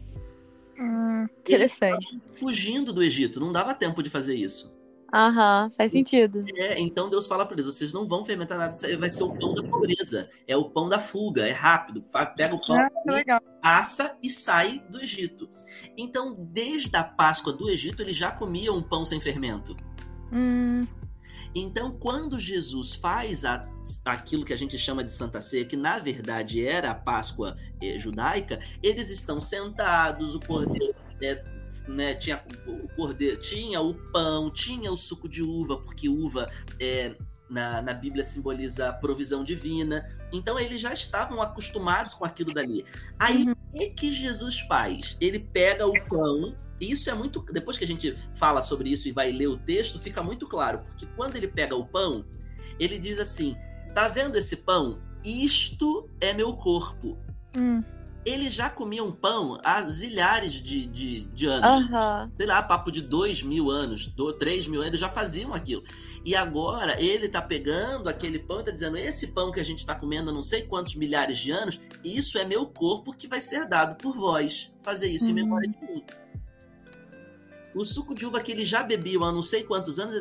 Hum, 0.79 1.27
interessante. 1.41 2.07
Fugindo 2.39 2.93
do 2.93 3.03
Egito, 3.03 3.41
não 3.41 3.51
dava 3.51 3.75
tempo 3.75 4.03
de 4.03 4.11
fazer 4.11 4.35
isso. 4.35 4.76
Aham, 5.17 5.71
faz 5.75 5.93
sentido. 5.93 6.45
É, 6.55 6.79
então 6.79 7.09
Deus 7.09 7.27
fala 7.27 7.47
para 7.47 7.55
eles: 7.55 7.65
vocês 7.65 7.91
não 7.91 8.07
vão 8.07 8.23
fermentar 8.23 8.59
nada, 8.59 8.77
vai 8.99 9.09
ser 9.09 9.23
o 9.23 9.35
pão 9.35 9.55
da 9.55 9.63
pobreza, 9.63 10.29
é 10.47 10.55
o 10.55 10.69
pão 10.69 10.91
da 10.91 11.01
fuga, 11.01 11.49
é 11.49 11.53
rápido, 11.53 12.03
pega 12.37 12.55
o 12.55 12.61
pão, 12.61 12.77
ah, 12.77 13.79
assa 13.79 14.15
e 14.23 14.29
sai 14.29 14.85
do 14.91 15.01
Egito. 15.01 15.49
Então, 15.97 16.37
desde 16.39 16.95
a 16.95 17.03
Páscoa 17.03 17.55
do 17.55 17.71
Egito, 17.71 18.03
eles 18.03 18.15
já 18.15 18.31
comiam 18.31 18.83
pão 18.83 19.07
sem 19.07 19.19
fermento. 19.19 19.75
Hum. 20.31 20.83
Então, 21.55 21.93
quando 21.93 22.39
Jesus 22.39 22.95
faz 22.95 23.47
a, 23.47 23.65
aquilo 24.05 24.45
que 24.45 24.53
a 24.53 24.59
gente 24.59 24.77
chama 24.77 25.03
de 25.03 25.15
Santa 25.15 25.41
Ceia, 25.41 25.65
que 25.65 25.77
na 25.77 25.99
verdade 25.99 26.67
era 26.67 26.91
a 26.91 26.95
Páscoa 26.95 27.57
eh, 27.81 27.99
judaica, 27.99 28.59
eles 28.83 29.09
estão 29.09 29.41
sentados, 29.41 30.35
o 30.35 30.41
cordeiro 30.41 30.95
é, 31.23 31.43
né, 31.87 32.15
tinha 32.15 32.43
o 32.67 32.89
cordeiro, 32.89 33.37
tinha 33.37 33.81
o 33.81 33.95
pão, 34.13 34.51
tinha 34.51 34.91
o 34.91 34.97
suco 34.97 35.29
de 35.29 35.43
uva, 35.43 35.79
porque 35.79 36.09
uva 36.09 36.47
é, 36.81 37.15
na, 37.49 37.81
na 37.81 37.95
Bíblia 37.95 38.25
simboliza 38.25 38.89
a 38.89 38.93
provisão 38.93 39.45
divina. 39.45 40.09
Então 40.33 40.59
eles 40.59 40.81
já 40.81 40.93
estavam 40.93 41.41
acostumados 41.41 42.15
com 42.15 42.25
aquilo 42.25 42.53
dali. 42.53 42.85
Aí 43.19 43.45
uhum. 43.45 43.53
o 43.53 43.79
que, 43.79 43.91
que 43.91 44.13
Jesus 44.13 44.61
faz? 44.61 45.17
Ele 45.21 45.39
pega 45.39 45.87
o 45.87 46.05
pão, 46.05 46.55
e 46.81 46.91
isso 46.91 47.09
é 47.11 47.15
muito. 47.15 47.41
Depois 47.53 47.79
que 47.79 47.85
a 47.85 47.89
gente 47.89 48.17
fala 48.35 48.61
sobre 48.61 48.91
isso 48.91 49.09
e 49.09 49.13
vai 49.13 49.31
ler 49.31 49.49
o 49.49 49.57
texto, 49.57 49.99
fica 49.99 50.23
muito 50.23 50.49
claro, 50.49 50.79
porque 50.85 51.07
quando 51.17 51.37
ele 51.37 51.49
pega 51.49 51.77
o 51.77 51.87
pão, 51.87 52.25
ele 52.79 52.99
diz 52.99 53.19
assim: 53.19 53.57
tá 53.95 54.09
vendo 54.09 54.37
esse 54.37 54.57
pão? 54.59 55.01
Isto 55.25 56.09
é 56.21 56.33
meu 56.33 56.55
corpo. 56.55 57.19
Hum 57.57 57.83
eles 58.27 58.53
já 58.53 58.69
comiam 58.69 59.13
pão 59.13 59.61
há 59.65 59.81
zilhares 59.83 60.55
de, 60.55 60.85
de, 60.85 61.21
de 61.27 61.47
anos. 61.47 61.83
Uhum. 61.83 62.31
Sei 62.37 62.45
lá, 62.45 62.61
papo 62.61 62.91
de 62.91 63.01
dois 63.01 63.41
mil 63.41 63.71
anos, 63.71 64.09
do, 64.09 64.33
três 64.33 64.67
mil 64.67 64.83
anos, 64.83 64.99
já 64.99 65.09
faziam 65.09 65.55
aquilo. 65.55 65.85
E 66.25 66.35
agora 66.35 67.01
ele 67.01 67.29
tá 67.29 67.41
pegando 67.41 68.09
aquele 68.09 68.41
pão 68.41 68.61
e 68.61 68.65
tá 68.65 68.73
dizendo: 68.73 68.97
esse 68.97 69.29
pão 69.29 69.53
que 69.53 69.61
a 69.61 69.65
gente 69.65 69.87
tá 69.87 69.95
comendo 69.95 70.31
há 70.31 70.33
não 70.33 70.43
sei 70.43 70.63
quantos 70.63 70.97
milhares 70.97 71.39
de 71.39 71.53
anos, 71.53 71.79
isso 72.03 72.37
é 72.37 72.45
meu 72.45 72.67
corpo 72.67 73.15
que 73.15 73.29
vai 73.29 73.41
ser 73.41 73.65
dado 73.65 73.95
por 73.95 74.17
vós. 74.17 74.75
Fazer 74.83 75.07
isso 75.07 75.27
uhum. 75.27 75.31
em 75.31 75.35
memória 75.35 75.69
de 75.69 75.81
mim. 75.81 76.05
O 77.77 77.85
suco 77.85 78.15
de 78.15 78.25
uva 78.27 78.41
que 78.41 78.51
ele 78.51 78.65
já 78.65 78.83
bebeu 78.83 79.23
há 79.23 79.31
não 79.31 79.43
sei 79.43 79.63
quantos 79.63 80.01
anos, 80.01 80.15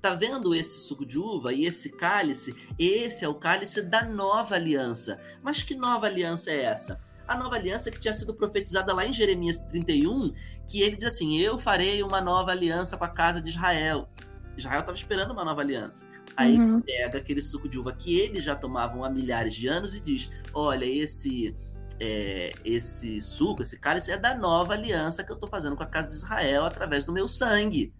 tá 0.00 0.14
vendo 0.14 0.54
esse 0.54 0.86
suco 0.86 1.06
de 1.06 1.18
uva 1.18 1.54
e 1.54 1.64
esse 1.64 1.96
cálice? 1.96 2.54
Esse 2.78 3.24
é 3.24 3.28
o 3.28 3.34
cálice 3.34 3.82
da 3.82 4.04
nova 4.04 4.54
aliança. 4.54 5.18
Mas 5.42 5.62
que 5.62 5.74
nova 5.74 6.06
aliança 6.06 6.50
é 6.50 6.64
essa? 6.64 7.00
A 7.28 7.36
nova 7.36 7.56
aliança 7.56 7.90
que 7.90 8.00
tinha 8.00 8.12
sido 8.12 8.34
profetizada 8.34 8.92
lá 8.94 9.06
em 9.06 9.12
Jeremias 9.12 9.60
31, 9.60 10.32
que 10.66 10.80
ele 10.80 10.96
diz 10.96 11.04
assim: 11.04 11.38
Eu 11.38 11.58
farei 11.58 12.02
uma 12.02 12.20
nova 12.20 12.50
aliança 12.50 12.96
com 12.96 13.04
a 13.04 13.08
casa 13.08 13.40
de 13.40 13.50
Israel. 13.50 14.08
Israel 14.56 14.80
estava 14.80 14.96
esperando 14.96 15.30
uma 15.30 15.44
nova 15.44 15.60
aliança. 15.60 16.06
Aí 16.34 16.58
uhum. 16.58 16.80
pega 16.80 17.18
aquele 17.18 17.42
suco 17.42 17.68
de 17.68 17.78
uva 17.78 17.92
que 17.92 18.18
eles 18.18 18.42
já 18.42 18.56
tomavam 18.56 19.04
há 19.04 19.10
milhares 19.10 19.54
de 19.54 19.68
anos 19.68 19.94
e 19.94 20.00
diz: 20.00 20.30
olha, 20.54 20.86
esse. 20.86 21.54
É, 22.00 22.52
esse 22.64 23.20
suco, 23.20 23.60
esse 23.60 23.80
cálice 23.80 24.12
é 24.12 24.16
da 24.16 24.32
nova 24.32 24.74
aliança 24.74 25.24
que 25.24 25.32
eu 25.32 25.34
estou 25.34 25.48
fazendo 25.48 25.74
com 25.74 25.82
a 25.82 25.86
casa 25.86 26.08
de 26.08 26.14
Israel 26.14 26.64
através 26.64 27.04
do 27.04 27.12
meu 27.12 27.26
sangue 27.26 27.92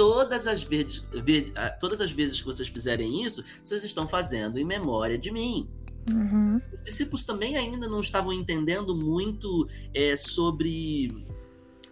todas 0.00 0.46
as 0.46 0.62
vezes, 0.62 1.06
ah, 1.54 1.68
todas 1.68 2.00
as 2.00 2.10
vezes 2.10 2.40
que 2.40 2.46
vocês 2.46 2.66
fizerem 2.68 3.22
isso, 3.22 3.44
vocês 3.62 3.84
estão 3.84 4.08
fazendo 4.08 4.58
em 4.58 4.64
memória 4.64 5.18
de 5.18 5.30
mim. 5.30 5.68
Uhum. 6.08 6.60
Os 6.72 6.82
discípulos 6.84 7.24
também 7.24 7.56
ainda 7.56 7.88
não 7.88 8.00
estavam 8.00 8.32
entendendo 8.32 8.96
muito 8.96 9.68
é, 9.94 10.16
sobre 10.16 11.08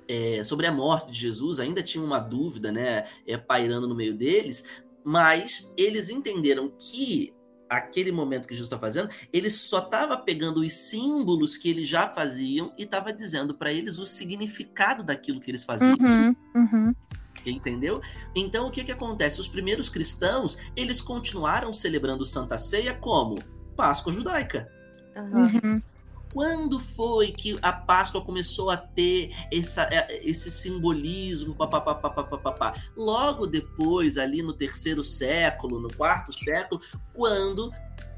é, 0.09 0.43
sobre 0.43 0.67
a 0.67 0.73
morte 0.73 1.12
de 1.12 1.19
Jesus, 1.19 1.61
ainda 1.61 1.83
tinha 1.83 2.03
uma 2.03 2.19
dúvida, 2.19 2.73
né, 2.73 3.05
é, 3.27 3.37
pairando 3.37 3.87
no 3.87 3.95
meio 3.95 4.17
deles, 4.17 4.65
mas 5.05 5.71
eles 5.77 6.09
entenderam 6.09 6.73
que 6.79 7.35
aquele 7.69 8.11
momento 8.11 8.49
que 8.49 8.55
Jesus 8.55 8.67
está 8.67 8.79
fazendo, 8.79 9.11
ele 9.31 9.50
só 9.50 9.81
estava 9.81 10.17
pegando 10.17 10.61
os 10.61 10.73
símbolos 10.73 11.59
que 11.59 11.69
eles 11.69 11.87
já 11.87 12.09
faziam 12.09 12.73
e 12.79 12.85
estava 12.85 13.12
dizendo 13.12 13.55
para 13.55 13.71
eles 13.71 13.99
o 13.99 14.07
significado 14.07 15.05
daquilo 15.05 15.38
que 15.38 15.50
eles 15.50 15.65
faziam. 15.65 15.95
Uhum, 16.00 16.35
uhum. 16.55 16.95
Entendeu? 17.45 18.00
Então 18.35 18.69
o 18.69 18.71
que, 18.71 18.85
que 18.85 18.93
acontece? 18.93 19.41
Os 19.41 19.49
primeiros 19.49 19.88
cristãos 19.91 20.57
eles 20.75 21.00
continuaram 21.00 21.73
celebrando 21.73 22.25
Santa 22.25 22.57
Ceia 22.57 22.95
como 22.95 23.37
Páscoa 23.79 24.13
judaica. 24.13 24.69
Uhum. 25.15 25.81
Quando 26.35 26.81
foi 26.81 27.31
que 27.31 27.57
a 27.63 27.73
Páscoa 27.73 28.21
começou 28.21 28.71
a 28.71 28.77
ter 28.77 29.33
essa, 29.53 29.85
é, 29.85 30.21
esse 30.29 30.51
simbolismo? 30.51 31.55
Pá, 31.55 32.75
Logo 32.97 33.47
depois, 33.47 34.19
ali 34.19 34.43
no 34.43 34.53
terceiro 34.53 35.03
século, 35.03 35.79
no 35.79 35.89
quarto 35.95 36.33
século, 36.33 36.81
quando 37.15 37.73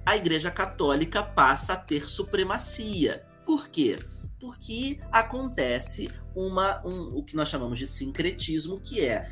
a 0.05 0.17
Igreja 0.17 0.51
Católica 0.51 1.23
passa 1.23 1.75
a 1.75 1.77
ter 1.77 2.09
supremacia. 2.09 3.23
Por 3.45 3.69
quê? 3.69 3.99
Porque 4.41 4.99
acontece 5.13 6.11
uma, 6.35 6.81
um, 6.87 7.19
o 7.19 7.23
que 7.23 7.37
nós 7.37 7.51
chamamos 7.51 7.79
de 7.79 7.87
sincretismo, 7.87 8.81
que 8.81 9.05
é 9.05 9.31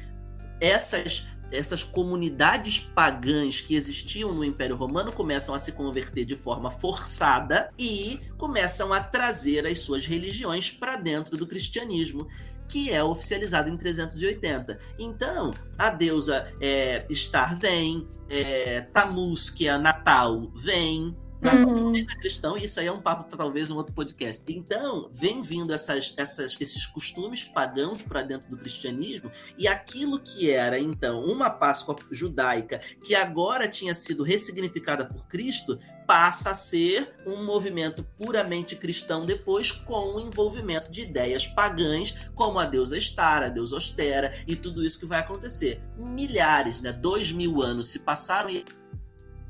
essas 0.60 1.26
essas 1.50 1.82
comunidades 1.82 2.78
pagãs 2.78 3.60
que 3.60 3.74
existiam 3.74 4.34
no 4.34 4.44
Império 4.44 4.76
Romano 4.76 5.12
começam 5.12 5.54
a 5.54 5.58
se 5.58 5.72
converter 5.72 6.24
de 6.24 6.36
forma 6.36 6.70
forçada 6.70 7.70
e 7.78 8.20
começam 8.36 8.92
a 8.92 9.00
trazer 9.00 9.66
as 9.66 9.80
suas 9.80 10.04
religiões 10.04 10.70
para 10.70 10.96
dentro 10.96 11.36
do 11.36 11.46
cristianismo 11.46 12.28
que 12.68 12.92
é 12.92 13.02
oficializado 13.02 13.70
em 13.70 13.76
380. 13.76 14.78
Então, 14.98 15.50
a 15.78 15.88
deusa 15.88 16.52
é, 16.60 17.06
Star 17.10 17.58
vem, 17.58 18.06
é, 18.28 18.82
Tammuz, 18.82 19.48
que 19.48 19.66
é 19.66 19.78
Natal, 19.78 20.52
vem, 20.54 21.16
Uhum. 21.42 21.92
Cristão, 22.20 22.56
e 22.56 22.64
isso 22.64 22.80
aí 22.80 22.86
é 22.86 22.92
um 22.92 23.00
papo 23.00 23.24
para 23.24 23.38
talvez 23.38 23.70
um 23.70 23.76
outro 23.76 23.94
podcast. 23.94 24.42
Então, 24.48 25.08
vem 25.12 25.40
vindo 25.40 25.72
essas, 25.72 26.12
essas, 26.16 26.56
esses 26.60 26.86
costumes 26.86 27.44
pagãos 27.44 28.02
para 28.02 28.22
dentro 28.22 28.50
do 28.50 28.56
cristianismo, 28.56 29.30
e 29.56 29.68
aquilo 29.68 30.18
que 30.18 30.50
era, 30.50 30.78
então, 30.78 31.24
uma 31.24 31.50
Páscoa 31.50 31.96
judaica, 32.10 32.80
que 33.04 33.14
agora 33.14 33.68
tinha 33.68 33.94
sido 33.94 34.22
ressignificada 34.22 35.04
por 35.04 35.26
Cristo, 35.26 35.78
passa 36.06 36.50
a 36.50 36.54
ser 36.54 37.14
um 37.26 37.44
movimento 37.44 38.02
puramente 38.16 38.74
cristão 38.74 39.26
depois, 39.26 39.70
com 39.70 40.14
o 40.14 40.20
envolvimento 40.20 40.90
de 40.90 41.02
ideias 41.02 41.46
pagãs, 41.46 42.14
como 42.34 42.58
a 42.58 42.64
deusa 42.64 42.98
Star, 42.98 43.42
a 43.42 43.48
deusa 43.48 43.76
Ostera, 43.76 44.32
e 44.46 44.56
tudo 44.56 44.84
isso 44.84 44.98
que 44.98 45.06
vai 45.06 45.20
acontecer. 45.20 45.82
Milhares, 45.98 46.80
né, 46.80 46.92
dois 46.92 47.30
mil 47.30 47.62
anos 47.62 47.88
se 47.88 48.00
passaram 48.00 48.48
e 48.48 48.64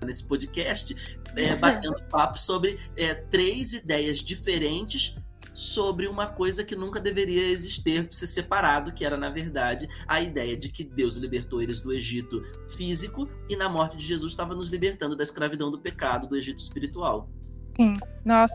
nesse 0.04 0.26
podcast, 0.26 0.94
é, 1.36 1.54
batendo 1.56 2.02
papo 2.04 2.38
sobre 2.38 2.78
é, 2.96 3.14
três 3.14 3.72
ideias 3.72 4.18
diferentes 4.18 5.16
sobre 5.58 6.06
uma 6.06 6.28
coisa 6.28 6.62
que 6.62 6.76
nunca 6.76 7.00
deveria 7.00 7.48
existir, 7.48 8.06
ser 8.12 8.28
separado, 8.28 8.92
que 8.92 9.04
era, 9.04 9.16
na 9.16 9.28
verdade, 9.28 9.88
a 10.06 10.20
ideia 10.20 10.56
de 10.56 10.68
que 10.68 10.84
Deus 10.84 11.16
libertou 11.16 11.60
eles 11.60 11.80
do 11.80 11.92
Egito 11.92 12.44
físico 12.76 13.28
e 13.48 13.56
na 13.56 13.68
morte 13.68 13.96
de 13.96 14.06
Jesus 14.06 14.32
estava 14.32 14.54
nos 14.54 14.68
libertando 14.68 15.16
da 15.16 15.24
escravidão 15.24 15.68
do 15.68 15.80
pecado 15.80 16.28
do 16.28 16.36
Egito 16.36 16.60
espiritual. 16.60 17.28
Sim, 17.76 17.94
nossa. 18.24 18.54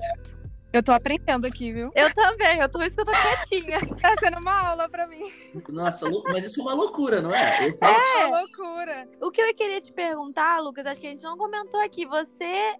Eu 0.73 0.81
tô 0.81 0.91
aprendendo 0.91 1.45
aqui, 1.45 1.71
viu? 1.71 1.91
Eu 1.93 2.11
também, 2.15 2.59
eu 2.59 2.67
tô 2.67 2.81
isso 2.81 2.95
que 2.95 3.01
eu 3.01 3.05
tô 3.05 3.11
quietinha. 3.11 3.79
tá 4.01 4.15
sendo 4.19 4.39
uma 4.39 4.69
aula 4.69 4.89
pra 4.89 5.07
mim. 5.07 5.31
Nossa, 5.69 6.09
mas 6.25 6.43
isso 6.43 6.61
é 6.61 6.63
uma 6.63 6.73
loucura, 6.73 7.21
não 7.21 7.31
é? 7.33 7.69
Eu 7.69 7.75
falo... 7.75 7.95
É, 7.95 8.25
uma 8.25 8.39
loucura. 8.41 9.07
O 9.21 9.29
que 9.29 9.39
eu 9.39 9.53
queria 9.53 9.79
te 9.79 9.93
perguntar, 9.93 10.59
Lucas, 10.59 10.87
acho 10.87 10.99
que 10.99 11.05
a 11.05 11.11
gente 11.11 11.23
não 11.23 11.37
comentou 11.37 11.79
aqui. 11.79 12.07
Você 12.07 12.75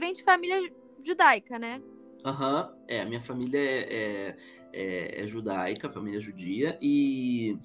vem 0.00 0.14
de 0.14 0.24
família 0.24 0.58
judaica, 1.00 1.60
né? 1.60 1.80
Aham, 2.24 2.62
uhum. 2.64 2.84
é, 2.88 3.02
a 3.02 3.04
minha 3.04 3.20
família 3.20 3.60
é, 3.60 4.36
é, 4.72 5.22
é, 5.22 5.26
judaica, 5.28 5.88
família 5.88 6.20
judia, 6.20 6.76
e 6.82 7.56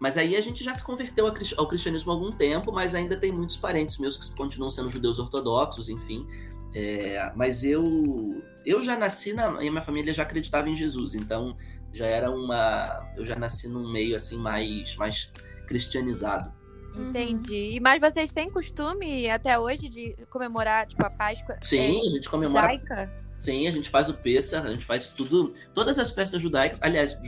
mas 0.00 0.18
aí 0.18 0.34
a 0.34 0.40
gente 0.40 0.64
já 0.64 0.74
se 0.74 0.84
converteu 0.84 1.26
ao 1.56 1.68
cristianismo 1.68 2.10
há 2.10 2.14
algum 2.14 2.32
tempo, 2.32 2.72
mas 2.72 2.94
ainda 2.94 3.16
tem 3.16 3.30
muitos 3.30 3.58
parentes 3.58 3.98
meus 3.98 4.16
que 4.16 4.36
continuam 4.36 4.70
sendo 4.70 4.90
judeus 4.90 5.20
ortodoxos, 5.20 5.88
enfim. 5.88 6.26
É, 6.74 7.30
mas 7.36 7.62
eu 7.62 8.42
eu 8.64 8.82
já 8.82 8.96
nasci 8.96 9.32
na 9.32 9.50
minha 9.50 9.80
família 9.80 10.12
já 10.12 10.22
acreditava 10.22 10.68
em 10.68 10.74
Jesus, 10.74 11.14
então 11.14 11.56
já 11.92 12.06
era 12.06 12.30
uma 12.30 13.12
eu 13.16 13.24
já 13.24 13.36
nasci 13.36 13.68
num 13.68 13.90
meio 13.90 14.16
assim 14.16 14.38
mais 14.38 14.96
mais 14.96 15.30
cristianizado. 15.66 16.52
Entendi. 16.96 17.80
Mas 17.80 18.00
vocês 18.00 18.32
têm 18.32 18.50
costume 18.50 19.28
até 19.30 19.58
hoje 19.58 19.88
de 19.88 20.14
comemorar, 20.28 20.86
tipo, 20.86 21.04
a 21.04 21.10
Páscoa? 21.10 21.56
Sim, 21.62 21.96
é, 21.96 22.08
a 22.08 22.10
gente 22.10 22.28
comemora. 22.28 22.70
Judaica? 22.70 23.12
Sim, 23.34 23.66
a 23.66 23.70
gente 23.70 23.88
faz 23.88 24.08
o 24.08 24.14
Pessah, 24.14 24.62
a 24.62 24.70
gente 24.70 24.84
faz 24.84 25.08
tudo. 25.10 25.52
Todas 25.72 25.98
as 25.98 26.10
festas 26.10 26.42
judaicas. 26.42 26.78
Aliás, 26.82 27.18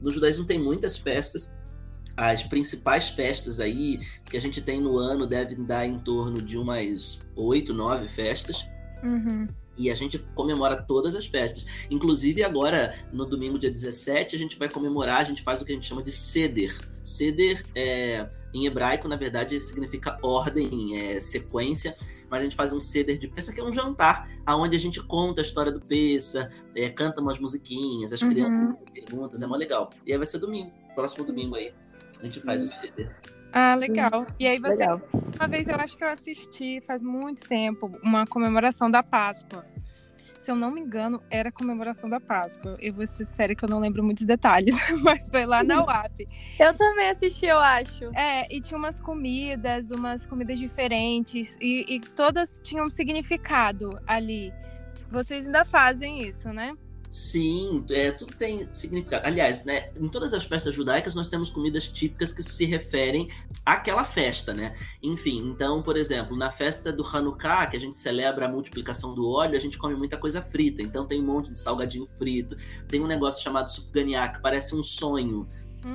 nos 0.00 0.14
judaísmo 0.14 0.44
tem 0.44 0.58
muitas 0.58 0.96
festas. 0.96 1.54
As 2.16 2.42
principais 2.42 3.08
festas 3.08 3.58
aí 3.60 4.00
que 4.24 4.36
a 4.36 4.40
gente 4.40 4.60
tem 4.60 4.80
no 4.80 4.98
ano 4.98 5.26
devem 5.26 5.64
dar 5.64 5.86
em 5.86 5.98
torno 5.98 6.40
de 6.40 6.56
umas 6.56 7.20
oito, 7.36 7.74
nove 7.74 8.08
festas. 8.08 8.66
Uhum. 9.02 9.46
E 9.76 9.90
a 9.90 9.94
gente 9.94 10.18
comemora 10.34 10.80
todas 10.80 11.14
as 11.14 11.26
festas. 11.26 11.66
Inclusive, 11.90 12.42
agora, 12.42 12.94
no 13.12 13.24
domingo, 13.24 13.58
dia 13.58 13.70
17, 13.70 14.36
a 14.36 14.38
gente 14.38 14.58
vai 14.58 14.68
comemorar, 14.68 15.20
a 15.20 15.24
gente 15.24 15.42
faz 15.42 15.60
o 15.60 15.64
que 15.64 15.72
a 15.72 15.74
gente 15.74 15.86
chama 15.86 16.02
de 16.02 16.12
Seder. 16.12 16.76
Seder, 17.02 17.62
é, 17.74 18.28
em 18.52 18.66
hebraico, 18.66 19.08
na 19.08 19.16
verdade, 19.16 19.58
significa 19.60 20.18
ordem, 20.22 20.98
é, 20.98 21.20
sequência. 21.20 21.96
Mas 22.30 22.40
a 22.40 22.44
gente 22.44 22.56
faz 22.56 22.72
um 22.72 22.80
Seder 22.80 23.18
de 23.18 23.28
Pessa, 23.28 23.52
que 23.52 23.60
é 23.60 23.64
um 23.64 23.72
jantar, 23.72 24.28
aonde 24.46 24.74
a 24.74 24.78
gente 24.78 25.00
conta 25.02 25.40
a 25.40 25.44
história 25.44 25.70
do 25.70 25.80
Pessa, 25.80 26.50
é, 26.74 26.88
canta 26.88 27.20
umas 27.20 27.38
musiquinhas, 27.38 28.12
as 28.12 28.22
crianças 28.22 28.58
uhum. 28.58 28.74
perguntas, 28.92 29.42
é 29.42 29.46
mó 29.46 29.56
legal. 29.56 29.90
E 30.06 30.12
aí 30.12 30.18
vai 30.18 30.26
ser 30.26 30.38
domingo, 30.38 30.72
próximo 30.94 31.24
domingo 31.24 31.54
aí. 31.54 31.72
A 32.20 32.24
gente 32.24 32.40
faz 32.40 32.62
o 32.62 32.66
Seder. 32.66 33.20
Ah, 33.56 33.76
legal. 33.76 34.26
E 34.36 34.48
aí 34.48 34.58
você. 34.58 34.78
Legal. 34.78 35.00
Uma 35.38 35.46
vez 35.46 35.68
eu 35.68 35.76
acho 35.76 35.96
que 35.96 36.02
eu 36.02 36.08
assisti 36.08 36.82
faz 36.84 37.04
muito 37.04 37.46
tempo 37.48 37.88
uma 38.02 38.26
comemoração 38.26 38.90
da 38.90 39.00
Páscoa. 39.00 39.64
Se 40.40 40.50
eu 40.50 40.56
não 40.56 40.72
me 40.72 40.80
engano, 40.80 41.22
era 41.30 41.48
a 41.50 41.52
comemoração 41.52 42.10
da 42.10 42.20
Páscoa. 42.20 42.76
Eu 42.80 42.92
vou 42.92 43.06
ser 43.06 43.24
séria 43.24 43.54
que 43.54 43.64
eu 43.64 43.68
não 43.68 43.78
lembro 43.78 44.02
muitos 44.02 44.24
detalhes, 44.24 44.74
mas 45.02 45.30
foi 45.30 45.46
lá 45.46 45.62
na 45.62 45.84
UAP. 45.84 46.28
Eu 46.58 46.74
também 46.74 47.10
assisti, 47.10 47.46
eu 47.46 47.58
acho. 47.58 48.04
É, 48.14 48.52
e 48.54 48.60
tinha 48.60 48.76
umas 48.76 49.00
comidas, 49.00 49.90
umas 49.90 50.26
comidas 50.26 50.58
diferentes, 50.58 51.56
e, 51.60 51.86
e 51.88 52.00
todas 52.00 52.60
tinham 52.62 52.86
um 52.86 52.90
significado 52.90 53.88
ali. 54.06 54.52
Vocês 55.10 55.46
ainda 55.46 55.64
fazem 55.64 56.28
isso, 56.28 56.52
né? 56.52 56.74
Sim, 57.14 57.86
é, 57.90 58.10
tudo 58.10 58.34
tem 58.34 58.68
significado. 58.74 59.24
Aliás, 59.24 59.64
né, 59.64 59.88
em 59.94 60.08
todas 60.08 60.34
as 60.34 60.42
festas 60.42 60.74
judaicas 60.74 61.14
nós 61.14 61.28
temos 61.28 61.48
comidas 61.48 61.86
típicas 61.86 62.32
que 62.32 62.42
se 62.42 62.64
referem 62.64 63.28
àquela 63.64 64.02
festa, 64.02 64.52
né? 64.52 64.74
Enfim, 65.00 65.38
então, 65.44 65.80
por 65.80 65.96
exemplo, 65.96 66.36
na 66.36 66.50
festa 66.50 66.92
do 66.92 67.06
Hanukkah, 67.06 67.68
que 67.68 67.76
a 67.76 67.80
gente 67.80 67.96
celebra 67.96 68.46
a 68.46 68.48
multiplicação 68.48 69.14
do 69.14 69.30
óleo, 69.30 69.56
a 69.56 69.60
gente 69.60 69.78
come 69.78 69.94
muita 69.94 70.16
coisa 70.16 70.42
frita. 70.42 70.82
Então 70.82 71.06
tem 71.06 71.20
um 71.22 71.24
monte 71.24 71.52
de 71.52 71.58
salgadinho 71.60 72.04
frito. 72.18 72.56
Tem 72.88 73.00
um 73.00 73.06
negócio 73.06 73.40
chamado 73.40 73.70
sufganiá, 73.70 74.26
que 74.26 74.42
parece 74.42 74.74
um 74.74 74.82
sonho 74.82 75.46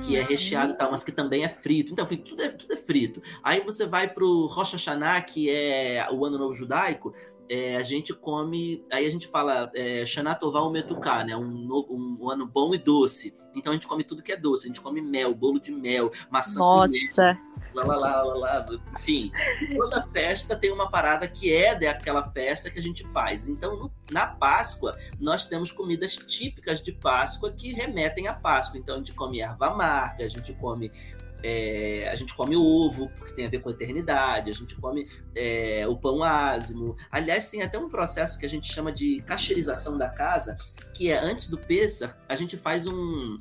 que 0.02 0.16
é 0.16 0.22
recheado 0.22 0.72
e 0.72 0.76
tal, 0.76 0.90
mas 0.90 1.04
que 1.04 1.12
também 1.12 1.44
é 1.44 1.50
frito. 1.50 1.92
Então, 1.92 2.06
tudo 2.06 2.42
é, 2.42 2.48
tudo 2.48 2.72
é 2.72 2.76
frito. 2.76 3.20
Aí 3.42 3.60
você 3.60 3.84
vai 3.84 4.08
pro 4.08 4.46
Rosh 4.46 4.72
Hashanah, 4.72 5.20
que 5.20 5.50
é 5.50 6.08
o 6.10 6.24
Ano 6.24 6.38
Novo 6.38 6.54
Judaico, 6.54 7.12
é, 7.50 7.76
a 7.76 7.82
gente 7.82 8.14
come, 8.14 8.86
aí 8.92 9.04
a 9.04 9.10
gente 9.10 9.26
fala 9.26 9.68
é, 9.74 10.06
Shanatová 10.06 10.70
Metuká, 10.70 11.24
né? 11.24 11.36
Um, 11.36 11.48
novo, 11.48 11.92
um, 11.92 12.30
ano 12.30 12.46
bom 12.46 12.72
e 12.72 12.78
doce. 12.78 13.36
Então 13.56 13.72
a 13.72 13.74
gente 13.74 13.88
come 13.88 14.04
tudo 14.04 14.22
que 14.22 14.30
é 14.30 14.36
doce. 14.36 14.66
A 14.66 14.68
gente 14.68 14.80
come 14.80 15.02
mel, 15.02 15.34
bolo 15.34 15.58
de 15.58 15.72
mel, 15.72 16.12
maçã 16.30 16.60
Nossa. 16.60 17.36
lá, 17.74 17.84
lá, 17.84 17.96
lá, 17.96 18.22
lá, 18.22 18.34
lá. 18.34 18.66
Enfim, 18.94 19.32
toda 19.74 20.00
festa 20.12 20.54
tem 20.54 20.70
uma 20.70 20.88
parada 20.88 21.26
que 21.26 21.52
é 21.52 21.74
daquela 21.74 22.22
festa 22.30 22.70
que 22.70 22.78
a 22.78 22.82
gente 22.82 23.04
faz. 23.08 23.48
Então, 23.48 23.76
no, 23.76 23.92
na 24.12 24.28
Páscoa, 24.28 24.96
nós 25.18 25.46
temos 25.46 25.72
comidas 25.72 26.16
típicas 26.16 26.80
de 26.80 26.92
Páscoa 26.92 27.50
que 27.50 27.72
remetem 27.72 28.28
à 28.28 28.32
Páscoa. 28.32 28.78
Então, 28.78 28.94
a 28.94 28.98
gente 28.98 29.12
come 29.12 29.40
erva 29.40 29.66
amarga, 29.66 30.24
a 30.24 30.28
gente 30.28 30.52
come 30.52 30.92
é, 31.42 32.08
a 32.10 32.16
gente 32.16 32.34
come 32.34 32.56
ovo, 32.56 33.10
porque 33.18 33.34
tem 33.34 33.46
a 33.46 33.50
ver 33.50 33.60
com 33.60 33.68
a 33.68 33.72
eternidade, 33.72 34.50
a 34.50 34.54
gente 34.54 34.74
come 34.76 35.08
é, 35.34 35.86
o 35.88 35.96
pão 35.96 36.22
ázimo. 36.22 36.96
Aliás, 37.10 37.50
tem 37.50 37.62
até 37.62 37.78
um 37.78 37.88
processo 37.88 38.38
que 38.38 38.46
a 38.46 38.48
gente 38.48 38.72
chama 38.72 38.92
de 38.92 39.22
cacherização 39.22 39.96
da 39.96 40.08
casa, 40.08 40.56
que 40.94 41.10
é 41.10 41.18
antes 41.18 41.48
do 41.48 41.58
Pêssar, 41.58 42.18
a 42.28 42.36
gente 42.36 42.56
faz 42.56 42.86
um, 42.86 43.38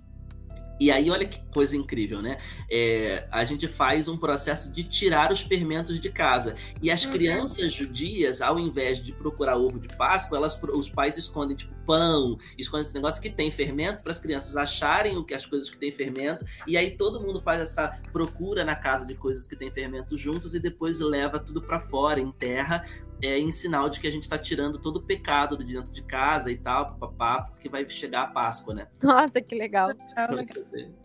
e 0.80 0.92
aí, 0.92 1.10
olha 1.12 1.28
que 1.28 1.42
coisa 1.52 1.76
incrível, 1.76 2.22
né? 2.22 2.38
É, 2.72 3.28
a 3.32 3.44
gente 3.44 3.68
faz 3.68 4.08
um 4.08 4.18
processo 4.18 4.72
de 4.72 4.84
tirar 4.84 5.32
os 5.32 5.42
fermentos 5.42 6.00
de 6.00 6.10
casa. 6.10 6.56
E 6.82 6.90
as 6.90 7.04
uhum. 7.04 7.12
crianças 7.12 7.74
judias, 7.74 8.42
ao 8.42 8.58
invés 8.58 9.02
de 9.02 9.12
procurar 9.12 9.58
ovo 9.58 9.80
de 9.80 9.90
Páscoa, 9.90 10.38
elas, 10.38 10.60
os 10.74 10.90
pais 10.90 11.18
escondem, 11.18 11.56
tipo, 11.56 11.74
pão, 11.86 12.38
escondem 12.58 12.86
esse 12.86 12.94
negócio 12.94 13.22
que 13.22 13.30
tem 13.30 13.52
fermento, 13.52 14.04
para 14.04 14.12
as 14.12 14.20
crianças 14.20 14.56
acharem 14.56 15.18
o 15.18 15.24
que 15.24 15.34
as 15.34 15.46
coisas 15.46 15.70
que 15.70 15.78
têm 15.78 15.92
fermento. 15.92 16.46
E 16.66 16.78
aí 16.78 16.92
todo 16.92 17.20
mundo 17.20 17.42
faz 17.42 17.60
essa 17.60 18.00
procura 18.14 18.64
na 18.64 18.76
casa 18.76 19.06
de 19.06 19.16
coisas 19.16 19.46
que 19.46 19.56
têm 19.56 19.72
fermento 19.72 20.16
juntos 20.16 20.56
e 20.56 20.60
depois 20.60 21.00
leva 21.00 21.40
tudo 21.40 21.62
para 21.62 21.80
fora, 21.80 22.20
em 22.20 22.32
terra, 22.32 22.86
é, 23.22 23.38
em 23.38 23.52
sinal 23.52 23.90
de 23.90 24.00
que 24.00 24.08
a 24.08 24.12
gente 24.12 24.24
está 24.24 24.38
tirando 24.38 24.80
todo 24.80 24.98
o 24.98 25.02
pecado 25.02 25.58
de 25.58 25.74
dentro 25.74 25.92
de 25.92 26.02
casa 26.04 26.52
e 26.52 26.58
tal, 26.58 26.96
papá, 26.96 27.44
porque 27.44 27.68
vai 27.68 27.88
chegar 27.88 28.24
a 28.24 28.28
Páscoa, 28.28 28.74
né? 28.74 28.88
Nossa, 29.02 29.42
que 29.42 29.56
legal. 29.56 29.92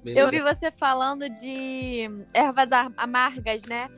Eu 0.05 0.31
vi 0.31 0.41
você 0.41 0.71
falando 0.71 1.29
de 1.29 2.09
ervas 2.33 2.69
amargas, 2.97 3.63
né? 3.63 3.89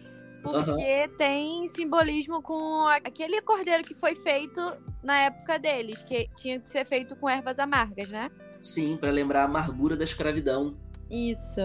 Porque 0.43 0.61
uhum. 0.71 1.17
tem 1.19 1.69
simbolismo 1.69 2.41
com 2.41 2.87
aquele 2.87 3.43
cordeiro 3.43 3.83
que 3.83 3.95
foi 3.95 4.15
feito 4.15 4.61
na 5.03 5.23
época 5.23 5.59
deles, 5.59 6.03
que 6.05 6.29
tinha 6.37 6.61
que 6.61 6.69
ser 6.69 6.87
feito 6.87 7.17
com 7.17 7.29
ervas 7.29 7.59
amargas, 7.59 8.09
né? 8.09 8.31
Sim, 8.63 8.97
para 8.97 9.11
lembrar 9.11 9.43
a 9.43 9.45
amargura 9.45 9.97
da 9.97 10.05
escravidão. 10.05 10.77
Isso. 11.11 11.61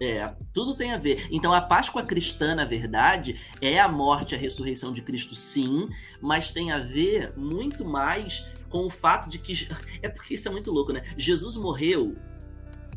É, 0.00 0.34
tudo 0.52 0.74
tem 0.74 0.92
a 0.92 0.98
ver. 0.98 1.28
Então 1.30 1.52
a 1.52 1.60
Páscoa 1.60 2.02
cristã, 2.02 2.54
na 2.54 2.64
verdade, 2.64 3.40
é 3.60 3.78
a 3.78 3.88
morte 3.88 4.32
e 4.32 4.34
a 4.34 4.38
ressurreição 4.38 4.92
de 4.92 5.02
Cristo, 5.02 5.34
sim, 5.34 5.88
mas 6.20 6.52
tem 6.52 6.72
a 6.72 6.78
ver 6.78 7.32
muito 7.36 7.84
mais 7.84 8.46
com 8.68 8.86
o 8.86 8.90
fato 8.90 9.28
de 9.28 9.38
que. 9.38 9.68
É 10.02 10.08
porque 10.08 10.34
isso 10.34 10.48
é 10.48 10.50
muito 10.50 10.70
louco, 10.70 10.92
né? 10.92 11.02
Jesus 11.16 11.56
morreu 11.56 12.16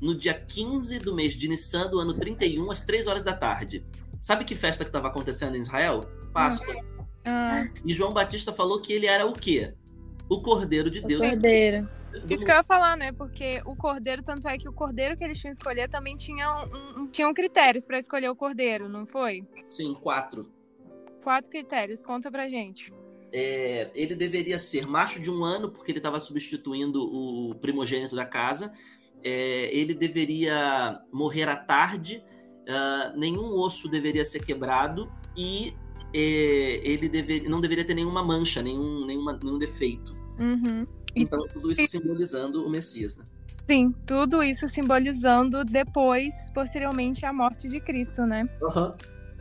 no 0.01 0.13
dia 0.13 0.33
15 0.33 0.99
do 0.99 1.15
mês 1.15 1.33
de 1.33 1.47
Nissan 1.47 1.89
do 1.89 1.99
ano 1.99 2.13
31, 2.13 2.69
às 2.69 2.81
3 2.81 3.07
horas 3.07 3.23
da 3.23 3.33
tarde. 3.33 3.85
Sabe 4.21 4.43
que 4.43 4.55
festa 4.55 4.83
que 4.83 4.89
estava 4.89 5.07
acontecendo 5.07 5.55
em 5.55 5.59
Israel? 5.59 6.01
Páscoa. 6.33 6.75
Ah. 7.25 7.65
E 7.85 7.93
João 7.93 8.11
Batista 8.11 8.51
falou 8.51 8.81
que 8.81 8.91
ele 8.91 9.05
era 9.05 9.25
o 9.25 9.33
quê? 9.33 9.73
O 10.29 10.41
Cordeiro 10.41 10.89
de 10.89 11.01
Deus. 11.01 11.23
O 11.23 11.29
Cordeiro. 11.29 11.89
Isso 12.29 12.43
que 12.43 12.51
eu 12.51 12.55
ia 12.55 12.63
falar, 12.63 12.97
né? 12.97 13.11
Porque 13.11 13.61
o 13.65 13.75
cordeiro, 13.75 14.23
tanto 14.23 14.47
é 14.47 14.57
que 14.57 14.67
o 14.67 14.73
cordeiro 14.73 15.15
que 15.15 15.23
eles 15.23 15.37
tinham 15.37 15.53
que 15.53 15.59
escolher 15.59 15.89
também 15.89 16.17
tinha 16.17 16.47
um, 16.63 17.01
um, 17.01 17.07
tinham 17.07 17.33
critérios 17.33 17.85
para 17.85 17.99
escolher 17.99 18.29
o 18.29 18.35
cordeiro, 18.35 18.89
não 18.89 19.05
foi? 19.05 19.45
Sim, 19.67 19.93
quatro. 19.93 20.51
Quatro 21.23 21.49
critérios, 21.49 22.01
conta 22.01 22.31
pra 22.31 22.49
gente. 22.49 22.91
É, 23.31 23.91
ele 23.93 24.15
deveria 24.15 24.57
ser 24.57 24.87
macho 24.87 25.21
de 25.21 25.29
um 25.29 25.43
ano, 25.43 25.69
porque 25.69 25.91
ele 25.91 25.99
estava 25.99 26.19
substituindo 26.19 27.03
o 27.03 27.55
primogênito 27.55 28.15
da 28.15 28.25
casa. 28.25 28.71
É, 29.23 29.69
ele 29.75 29.93
deveria 29.93 31.01
morrer 31.11 31.49
à 31.49 31.55
tarde, 31.55 32.23
uh, 32.63 33.17
nenhum 33.17 33.49
osso 33.59 33.89
deveria 33.89 34.23
ser 34.23 34.45
quebrado 34.45 35.11
e 35.35 35.73
é, 36.13 36.81
ele 36.83 37.09
deve, 37.09 37.47
não 37.47 37.59
deveria 37.61 37.85
ter 37.85 37.93
nenhuma 37.93 38.23
mancha, 38.23 38.61
nenhum, 38.61 39.05
nenhuma, 39.05 39.37
nenhum 39.41 39.57
defeito. 39.57 40.13
Uhum. 40.39 40.85
Então, 41.15 41.47
tudo 41.47 41.71
isso 41.71 41.87
simbolizando 41.87 42.65
o 42.65 42.69
Messias, 42.69 43.17
né? 43.17 43.25
Sim, 43.67 43.93
tudo 44.05 44.41
isso 44.41 44.67
simbolizando 44.69 45.65
depois, 45.65 46.33
posteriormente, 46.53 47.25
a 47.25 47.33
morte 47.33 47.67
de 47.67 47.79
Cristo, 47.81 48.25
né? 48.25 48.47
Uhum. 48.61 48.91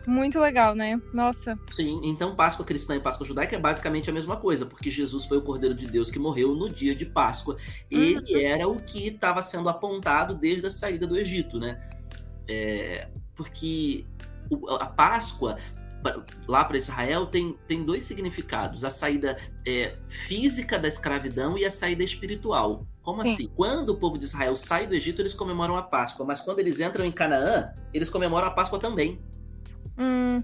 Muito 0.07 0.39
legal, 0.39 0.75
né? 0.75 1.01
Nossa. 1.13 1.59
Sim, 1.69 2.01
então 2.05 2.37
Páscoa 2.37 2.65
cristã 2.65 2.95
e 2.95 3.01
Páscoa 3.01 3.27
judaica 3.27 3.57
é 3.57 3.59
basicamente 3.59 4.09
a 4.09 4.13
mesma 4.13 4.37
coisa, 4.37 4.65
porque 4.65 4.89
Jesus 4.89 5.25
foi 5.25 5.39
o 5.39 5.43
Cordeiro 5.43 5.75
de 5.75 5.89
Deus 5.89 6.11
que 6.11 6.19
morreu 6.19 6.55
no 6.55 6.69
dia 6.69 6.95
de 6.95 7.05
Páscoa. 7.05 7.57
Ele 7.91 8.17
uhum. 8.17 8.41
era 8.41 8.69
o 8.69 8.77
que 8.77 9.09
estava 9.09 9.43
sendo 9.43 9.69
apontado 9.69 10.35
desde 10.35 10.67
a 10.67 10.71
saída 10.71 11.07
do 11.07 11.17
Egito, 11.17 11.59
né? 11.59 11.81
É, 12.49 13.09
porque 13.35 14.05
a 14.79 14.87
Páscoa 14.87 15.57
lá 16.47 16.65
para 16.65 16.77
Israel 16.77 17.27
tem, 17.27 17.57
tem 17.67 17.85
dois 17.85 18.05
significados: 18.05 18.85
a 18.85 18.91
saída 18.91 19.37
é, 19.67 19.95
física 20.09 20.79
da 20.79 20.89
escravidão 20.89 21.57
e 21.57 21.65
a 21.65 21.71
saída 21.71 22.03
espiritual. 22.03 22.87
Como 23.03 23.23
Sim. 23.23 23.33
assim? 23.33 23.53
Quando 23.55 23.91
o 23.91 23.97
povo 23.97 24.19
de 24.19 24.25
Israel 24.25 24.57
sai 24.57 24.87
do 24.87 24.95
Egito, 24.95 25.23
eles 25.23 25.35
comemoram 25.35 25.77
a 25.77 25.83
Páscoa, 25.83 26.27
mas 26.27 26.41
quando 26.41 26.59
eles 26.59 26.81
entram 26.81 27.05
em 27.05 27.13
Canaã, 27.13 27.73
eles 27.95 28.09
comemoram 28.09 28.49
a 28.49 28.51
Páscoa 28.51 28.79
também. 28.79 29.21
Hum. 29.99 30.43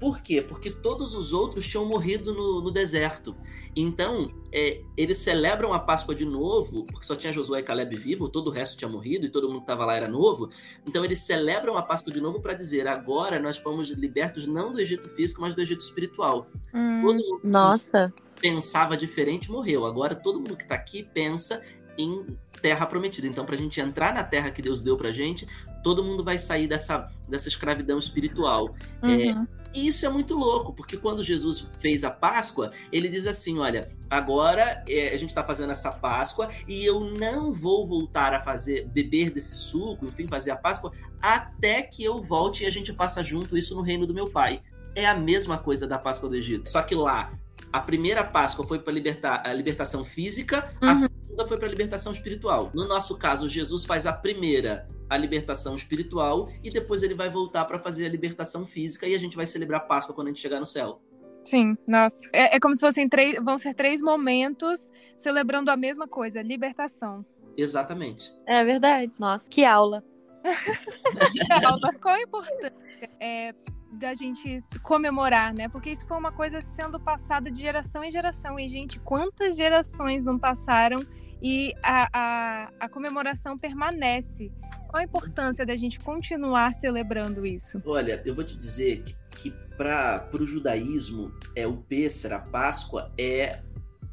Por 0.00 0.22
quê? 0.22 0.40
Porque 0.40 0.70
todos 0.70 1.14
os 1.14 1.34
outros 1.34 1.66
tinham 1.66 1.84
morrido 1.84 2.32
no, 2.32 2.62
no 2.62 2.70
deserto. 2.70 3.36
Então, 3.76 4.26
é, 4.50 4.80
eles 4.96 5.18
celebram 5.18 5.72
a 5.74 5.78
Páscoa 5.78 6.14
de 6.14 6.24
novo, 6.24 6.84
porque 6.86 7.06
só 7.06 7.14
tinha 7.14 7.32
Josué 7.32 7.60
e 7.60 7.62
Caleb 7.62 7.96
vivo, 7.96 8.28
todo 8.28 8.48
o 8.48 8.50
resto 8.50 8.78
tinha 8.78 8.88
morrido 8.88 9.26
e 9.26 9.30
todo 9.30 9.46
mundo 9.46 9.58
que 9.58 9.64
estava 9.64 9.84
lá 9.84 9.94
era 9.94 10.08
novo. 10.08 10.50
Então, 10.88 11.04
eles 11.04 11.20
celebram 11.20 11.76
a 11.76 11.82
Páscoa 11.82 12.12
de 12.12 12.20
novo 12.20 12.40
para 12.40 12.54
dizer: 12.54 12.88
agora 12.88 13.38
nós 13.38 13.58
fomos 13.58 13.90
libertos 13.90 14.46
não 14.46 14.72
do 14.72 14.80
Egito 14.80 15.06
físico, 15.10 15.42
mas 15.42 15.54
do 15.54 15.60
Egito 15.60 15.82
espiritual. 15.82 16.48
Hum, 16.74 17.02
todo 17.04 17.22
mundo 17.22 17.40
nossa. 17.44 18.12
pensava 18.40 18.96
diferente 18.96 19.52
morreu. 19.52 19.84
Agora, 19.84 20.14
todo 20.14 20.38
mundo 20.38 20.56
que 20.56 20.62
está 20.62 20.74
aqui 20.74 21.02
pensa 21.02 21.62
em 21.96 22.24
terra 22.62 22.86
prometida. 22.86 23.26
Então, 23.26 23.44
para 23.44 23.54
a 23.54 23.58
gente 23.58 23.80
entrar 23.80 24.14
na 24.14 24.24
terra 24.24 24.50
que 24.50 24.62
Deus 24.62 24.80
deu 24.80 24.96
para 24.96 25.12
gente, 25.12 25.46
todo 25.82 26.02
mundo 26.02 26.24
vai 26.24 26.38
sair 26.38 26.66
dessa, 26.66 27.08
dessa 27.28 27.48
escravidão 27.48 27.98
espiritual. 27.98 28.74
É, 29.02 29.06
uhum. 29.06 29.42
É, 29.42 29.59
e 29.74 29.86
isso 29.86 30.04
é 30.04 30.08
muito 30.08 30.34
louco, 30.36 30.72
porque 30.72 30.96
quando 30.96 31.22
Jesus 31.22 31.68
fez 31.78 32.02
a 32.02 32.10
Páscoa, 32.10 32.70
ele 32.90 33.08
diz 33.08 33.26
assim: 33.26 33.58
olha, 33.58 33.90
agora 34.08 34.84
é, 34.88 35.14
a 35.14 35.16
gente 35.16 35.30
está 35.30 35.44
fazendo 35.44 35.70
essa 35.70 35.92
Páscoa 35.92 36.48
e 36.66 36.84
eu 36.84 37.00
não 37.00 37.52
vou 37.52 37.86
voltar 37.86 38.34
a 38.34 38.40
fazer, 38.40 38.88
beber 38.88 39.30
desse 39.30 39.54
suco, 39.54 40.06
enfim, 40.06 40.26
fazer 40.26 40.50
a 40.50 40.56
Páscoa, 40.56 40.92
até 41.20 41.82
que 41.82 42.02
eu 42.02 42.20
volte 42.20 42.64
e 42.64 42.66
a 42.66 42.70
gente 42.70 42.92
faça 42.92 43.22
junto 43.22 43.56
isso 43.56 43.74
no 43.74 43.82
reino 43.82 44.06
do 44.06 44.14
meu 44.14 44.28
Pai. 44.28 44.60
É 44.94 45.06
a 45.06 45.14
mesma 45.14 45.56
coisa 45.56 45.86
da 45.86 45.98
Páscoa 45.98 46.28
do 46.28 46.34
Egito. 46.34 46.68
Só 46.68 46.82
que 46.82 46.94
lá, 46.96 47.32
a 47.72 47.80
primeira 47.80 48.24
Páscoa 48.24 48.66
foi 48.66 48.80
para 48.80 48.92
libertar 48.92 49.42
a 49.46 49.52
libertação 49.52 50.04
física, 50.04 50.74
uhum. 50.82 50.88
a 50.88 50.94
segunda 51.30 51.46
foi 51.46 51.56
para 51.56 51.66
a 51.66 51.70
libertação 51.70 52.12
espiritual. 52.12 52.70
No 52.74 52.86
nosso 52.86 53.16
caso, 53.16 53.48
Jesus 53.48 53.84
faz 53.84 54.06
a 54.06 54.12
primeira 54.12 54.86
a 55.08 55.16
libertação 55.16 55.74
espiritual 55.74 56.48
e 56.62 56.70
depois 56.70 57.02
ele 57.02 57.14
vai 57.14 57.28
voltar 57.28 57.64
para 57.64 57.80
fazer 57.80 58.06
a 58.06 58.08
libertação 58.08 58.64
física 58.64 59.08
e 59.08 59.14
a 59.14 59.18
gente 59.18 59.36
vai 59.36 59.44
celebrar 59.44 59.86
Páscoa 59.86 60.14
quando 60.14 60.28
a 60.28 60.30
gente 60.30 60.40
chegar 60.40 60.60
no 60.60 60.66
céu. 60.66 61.02
Sim, 61.44 61.76
nossa. 61.86 62.28
É, 62.32 62.56
é 62.56 62.60
como 62.60 62.74
se 62.74 62.80
fossem 62.80 63.08
três, 63.08 63.42
vão 63.42 63.58
ser 63.58 63.74
três 63.74 64.00
momentos 64.00 64.90
celebrando 65.16 65.70
a 65.70 65.76
mesma 65.76 66.06
coisa, 66.06 66.42
libertação. 66.42 67.24
Exatamente. 67.56 68.32
É 68.46 68.64
verdade. 68.64 69.12
Nossa, 69.18 69.48
que 69.48 69.64
aula. 69.64 70.04
Qual 72.00 72.14
a 72.14 72.22
importância 72.22 72.72
é, 73.18 73.52
da 73.90 74.14
gente 74.14 74.58
comemorar, 74.82 75.52
né? 75.52 75.68
Porque 75.68 75.90
isso 75.90 76.06
foi 76.06 76.16
uma 76.16 76.32
coisa 76.32 76.60
sendo 76.60 76.98
passada 77.00 77.50
de 77.50 77.60
geração 77.60 78.04
em 78.04 78.10
geração. 78.10 78.58
E, 78.58 78.68
gente, 78.68 79.00
quantas 79.00 79.56
gerações 79.56 80.24
não 80.24 80.38
passaram 80.38 80.98
e 81.42 81.74
a, 81.82 82.08
a, 82.12 82.70
a 82.80 82.88
comemoração 82.88 83.58
permanece? 83.58 84.52
Qual 84.88 85.00
a 85.00 85.04
importância 85.04 85.64
da 85.64 85.76
gente 85.76 85.98
continuar 86.00 86.74
celebrando 86.74 87.46
isso? 87.46 87.80
Olha, 87.84 88.22
eu 88.24 88.34
vou 88.34 88.44
te 88.44 88.56
dizer 88.56 89.02
que, 89.02 89.14
que 89.36 89.50
para 89.76 90.28
o 90.34 90.44
judaísmo, 90.44 91.32
é 91.56 91.66
o 91.66 91.78
Pêssar, 91.78 92.32
a 92.32 92.38
Páscoa, 92.38 93.10
é 93.16 93.60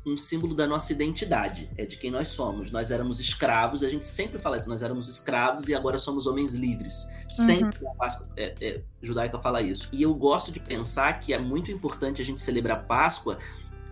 um 0.07 0.15
símbolo 0.15 0.55
da 0.55 0.65
nossa 0.65 0.93
identidade, 0.93 1.69
é 1.77 1.85
de 1.85 1.97
quem 1.97 2.09
nós 2.09 2.29
somos. 2.29 2.71
Nós 2.71 2.91
éramos 2.91 3.19
escravos, 3.19 3.83
a 3.83 3.89
gente 3.89 4.05
sempre 4.05 4.39
fala 4.39 4.57
isso, 4.57 4.69
nós 4.69 4.81
éramos 4.81 5.09
escravos 5.09 5.67
e 5.67 5.75
agora 5.75 5.99
somos 5.99 6.25
homens 6.27 6.53
livres. 6.53 7.09
Sempre 7.29 7.83
uhum. 7.83 7.91
a 7.91 7.95
Páscoa 7.95 8.27
é, 8.37 8.53
é, 8.61 8.81
judaica 9.01 9.37
fala 9.39 9.61
isso. 9.61 9.89
E 9.91 10.01
eu 10.01 10.13
gosto 10.13 10.51
de 10.51 10.59
pensar 10.59 11.19
que 11.19 11.33
é 11.33 11.39
muito 11.39 11.71
importante 11.71 12.21
a 12.21 12.25
gente 12.25 12.39
celebrar 12.39 12.85
Páscoa 12.85 13.37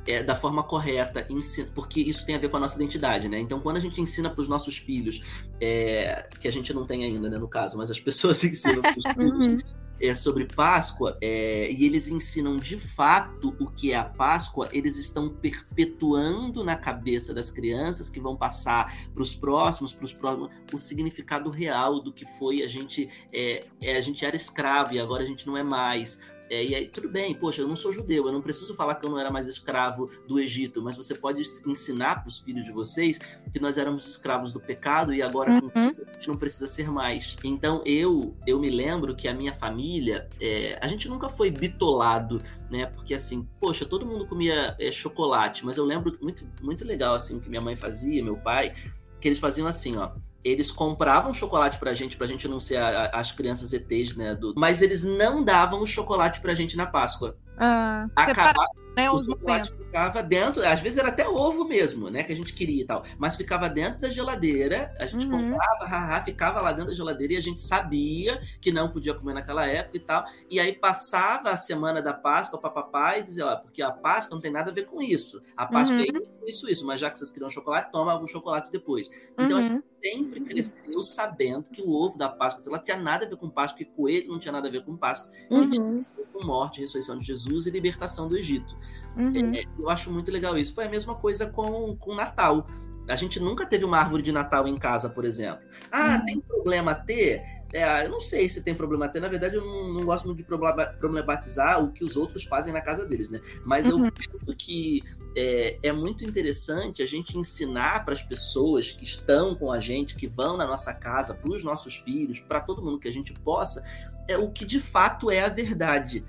é, 0.07 0.23
da 0.23 0.35
forma 0.35 0.63
correta, 0.63 1.27
porque 1.73 1.99
isso 1.99 2.25
tem 2.25 2.35
a 2.35 2.39
ver 2.39 2.49
com 2.49 2.57
a 2.57 2.59
nossa 2.59 2.75
identidade, 2.75 3.27
né? 3.27 3.39
Então, 3.39 3.59
quando 3.59 3.77
a 3.77 3.79
gente 3.79 3.99
ensina 3.99 4.29
para 4.29 4.41
os 4.41 4.47
nossos 4.47 4.77
filhos, 4.77 5.21
é, 5.59 6.29
que 6.39 6.47
a 6.47 6.51
gente 6.51 6.73
não 6.73 6.85
tem 6.85 7.03
ainda, 7.03 7.29
né, 7.29 7.37
no 7.37 7.47
caso, 7.47 7.77
mas 7.77 7.89
as 7.89 7.99
pessoas 7.99 8.41
ensinam 8.45 8.81
para 8.81 8.95
os 8.97 9.03
filhos, 9.03 9.47
uhum. 9.47 9.57
É, 10.01 10.13
sobre 10.13 10.45
Páscoa, 10.45 11.17
é, 11.21 11.71
e 11.71 11.85
eles 11.85 12.07
ensinam 12.07 12.57
de 12.57 12.77
fato 12.77 13.55
o 13.59 13.69
que 13.69 13.91
é 13.91 13.95
a 13.95 14.03
Páscoa, 14.03 14.69
eles 14.71 14.97
estão 14.97 15.29
perpetuando 15.29 16.63
na 16.63 16.75
cabeça 16.75 17.33
das 17.33 17.49
crianças 17.49 18.09
que 18.09 18.19
vão 18.19 18.35
passar 18.35 18.93
para 19.13 19.21
os 19.23 19.35
próximos, 19.35 19.93
para 19.93 20.05
os 20.05 20.13
próximos, 20.13 20.49
o 20.73 20.77
significado 20.77 21.49
real 21.49 21.99
do 21.99 22.11
que 22.11 22.25
foi 22.25 22.63
a 22.63 22.67
gente. 22.67 23.09
É, 23.31 23.65
é, 23.81 23.97
a 23.97 24.01
gente 24.01 24.25
era 24.25 24.35
escravo 24.35 24.93
e 24.93 24.99
agora 24.99 25.23
a 25.23 25.25
gente 25.25 25.47
não 25.47 25.57
é 25.57 25.63
mais. 25.63 26.21
É, 26.49 26.63
e 26.63 26.75
aí, 26.75 26.87
tudo 26.87 27.09
bem, 27.09 27.33
poxa, 27.33 27.61
eu 27.61 27.67
não 27.67 27.75
sou 27.75 27.91
judeu, 27.91 28.25
eu 28.27 28.31
não 28.31 28.41
preciso 28.41 28.75
falar 28.75 28.95
que 28.95 29.05
eu 29.05 29.09
não 29.09 29.19
era 29.19 29.31
mais 29.31 29.47
escravo 29.47 30.09
do 30.27 30.39
Egito, 30.39 30.81
mas 30.81 30.95
você 30.95 31.15
pode 31.15 31.41
ensinar 31.65 32.21
para 32.21 32.27
os 32.27 32.39
filhos 32.39 32.65
de 32.65 32.71
vocês 32.71 33.19
que 33.51 33.59
nós 33.59 33.77
éramos 33.77 34.07
escravos 34.07 34.53
do 34.53 34.59
pecado 34.59 35.13
e 35.13 35.21
agora 35.21 35.51
uhum. 35.51 35.71
a 35.75 36.13
gente 36.13 36.27
não 36.27 36.37
precisa 36.37 36.67
ser 36.67 36.89
mais. 36.91 37.37
Então, 37.43 37.81
eu 37.85 38.35
eu 38.45 38.59
me 38.59 38.69
lembro 38.69 39.15
que 39.15 39.27
a 39.27 39.33
minha 39.33 39.53
família, 39.53 40.27
é, 40.39 40.77
a 40.81 40.87
gente 40.87 41.09
nunca 41.09 41.29
foi 41.29 41.49
bitolado, 41.49 42.41
né? 42.69 42.85
Porque 42.87 43.13
assim, 43.13 43.47
poxa, 43.59 43.85
todo 43.85 44.05
mundo 44.05 44.27
comia 44.27 44.75
é, 44.79 44.91
chocolate, 44.91 45.65
mas 45.65 45.77
eu 45.77 45.85
lembro 45.85 46.17
muito, 46.21 46.47
muito 46.61 46.85
legal 46.85 47.15
assim 47.15 47.39
que 47.39 47.49
minha 47.49 47.61
mãe 47.61 47.75
fazia, 47.75 48.23
meu 48.23 48.37
pai, 48.37 48.73
que 49.19 49.27
eles 49.27 49.39
faziam 49.39 49.67
assim, 49.67 49.97
ó 49.97 50.11
eles 50.45 50.71
compravam 50.71 51.33
chocolate 51.33 51.79
pra 51.79 51.95
gente, 51.95 52.15
pra 52.15 52.27
gente 52.27 52.47
não 52.47 52.59
ser 52.59 52.77
as 52.77 53.31
crianças 53.31 53.73
ETs, 53.73 54.15
né? 54.15 54.35
Do... 54.35 54.53
Mas 54.55 54.79
eles 54.79 55.03
não 55.03 55.43
davam 55.43 55.81
o 55.81 55.87
chocolate 55.87 56.39
pra 56.39 56.53
gente 56.53 56.77
na 56.77 56.85
Páscoa. 56.85 57.35
Ah, 57.57 58.07
Acabar, 58.15 58.67
né, 58.97 59.09
o 59.09 59.17
chocolate 59.17 59.71
ficava 59.71 60.21
dentro, 60.21 60.65
às 60.67 60.81
vezes 60.81 60.97
era 60.97 61.07
até 61.07 61.25
ovo 61.25 61.65
mesmo, 61.65 62.09
né, 62.09 62.21
que 62.21 62.33
a 62.33 62.35
gente 62.35 62.51
queria 62.51 62.81
e 62.81 62.85
tal, 62.85 63.03
mas 63.17 63.37
ficava 63.37 63.69
dentro 63.69 64.01
da 64.01 64.09
geladeira, 64.09 64.93
a 64.99 65.05
gente 65.05 65.25
uhum. 65.25 65.51
comprava, 65.51 65.85
haha, 65.85 66.21
ficava 66.21 66.59
lá 66.59 66.73
dentro 66.73 66.91
da 66.91 66.95
geladeira 66.95 67.33
e 67.33 67.37
a 67.37 67.41
gente 67.41 67.61
sabia 67.61 68.41
que 68.59 68.73
não 68.73 68.91
podia 68.91 69.13
comer 69.13 69.33
naquela 69.33 69.65
época 69.65 69.95
e 69.95 69.99
tal, 70.01 70.25
e 70.49 70.59
aí 70.59 70.73
passava 70.73 71.49
a 71.49 71.55
semana 71.55 72.01
da 72.01 72.13
Páscoa 72.13 72.59
para 72.59 72.69
papai 72.69 73.21
e 73.21 73.23
dizia, 73.23 73.45
ó, 73.45 73.55
porque 73.55 73.81
a 73.81 73.91
Páscoa 73.91 74.35
não 74.35 74.41
tem 74.41 74.51
nada 74.51 74.69
a 74.69 74.73
ver 74.73 74.85
com 74.85 75.01
isso, 75.01 75.41
a 75.55 75.65
Páscoa 75.65 75.97
é 75.97 76.11
uhum. 76.11 76.21
é 76.43 76.49
isso, 76.49 76.69
isso, 76.69 76.85
mas 76.85 76.99
já 76.99 77.09
que 77.09 77.17
vocês 77.17 77.31
queriam 77.31 77.49
chocolate, 77.49 77.89
toma 77.89 78.11
algum 78.11 78.27
chocolate 78.27 78.69
depois. 78.69 79.09
Então 79.37 79.57
uhum. 79.57 79.57
a 79.57 79.61
gente 79.61 79.83
sempre 80.09 80.41
cresceu 80.41 81.01
sabendo 81.01 81.69
que 81.69 81.81
o 81.81 81.91
ovo 81.91 82.17
da 82.17 82.29
Páscoa, 82.29 82.61
ela 82.67 82.79
tinha 82.79 82.97
nada 82.97 83.25
a 83.25 83.29
ver 83.29 83.37
com 83.37 83.49
Páscoa, 83.49 83.77
que 83.77 83.85
coelho 83.85 84.29
não 84.29 84.39
tinha 84.39 84.51
nada 84.51 84.67
a 84.67 84.71
ver 84.71 84.85
com 84.85 84.95
Páscoa, 84.95 85.31
uhum. 85.49 85.63
e 85.63 85.69
tinha 85.69 86.05
com 86.31 86.45
morte, 86.45 86.81
ressurreição 86.81 87.17
de 87.17 87.25
Jesus 87.25 87.65
e 87.65 87.71
libertação 87.71 88.27
do 88.27 88.37
Egito. 88.37 88.77
Uhum. 89.17 89.53
É, 89.55 89.63
eu 89.79 89.89
acho 89.89 90.11
muito 90.11 90.31
legal 90.31 90.57
isso. 90.57 90.75
Foi 90.75 90.85
a 90.85 90.89
mesma 90.89 91.15
coisa 91.15 91.47
com 91.49 91.97
o 91.99 92.15
Natal. 92.15 92.67
A 93.07 93.15
gente 93.15 93.39
nunca 93.39 93.65
teve 93.65 93.85
uma 93.85 93.97
árvore 93.97 94.21
de 94.21 94.31
Natal 94.31 94.67
em 94.67 94.75
casa, 94.75 95.09
por 95.09 95.25
exemplo. 95.25 95.63
Ah, 95.91 96.17
uhum. 96.17 96.25
tem 96.25 96.39
problema 96.41 96.93
ter? 96.93 97.41
É, 97.75 98.05
eu 98.05 98.09
não 98.09 98.21
sei 98.21 98.47
se 98.47 98.63
tem 98.63 98.73
problema 98.73 99.09
ter. 99.09 99.19
Na 99.19 99.27
verdade, 99.27 99.55
eu 99.55 99.65
não, 99.65 99.93
não 99.95 100.05
gosto 100.05 100.25
muito 100.25 100.37
de 100.37 100.45
problematizar 100.45 101.83
o 101.83 101.91
que 101.91 102.05
os 102.05 102.15
outros 102.15 102.45
fazem 102.45 102.71
na 102.71 102.79
casa 102.79 103.05
deles, 103.05 103.29
né? 103.29 103.41
Mas 103.65 103.89
uhum. 103.89 104.05
eu 104.05 104.11
penso 104.13 104.55
que 104.55 105.03
é, 105.35 105.77
é, 105.83 105.91
muito 105.91 106.23
interessante 106.23 107.03
a 107.03 107.05
gente 107.05 107.37
ensinar 107.37 108.05
para 108.05 108.13
as 108.13 108.21
pessoas 108.21 108.91
que 108.93 109.03
estão 109.03 109.55
com 109.55 109.73
a 109.73 109.81
gente, 109.81 110.15
que 110.15 110.25
vão 110.25 110.55
na 110.55 110.65
nossa 110.65 110.93
casa, 110.93 111.33
para 111.33 111.51
os 111.51 111.65
nossos 111.65 111.97
filhos, 111.97 112.39
para 112.39 112.61
todo 112.61 112.81
mundo 112.81 112.97
que 112.97 113.09
a 113.09 113.13
gente 113.13 113.33
possa, 113.33 113.85
é 114.25 114.37
o 114.37 114.49
que 114.49 114.63
de 114.63 114.79
fato 114.79 115.29
é 115.29 115.41
a 115.41 115.49
verdade 115.49 116.23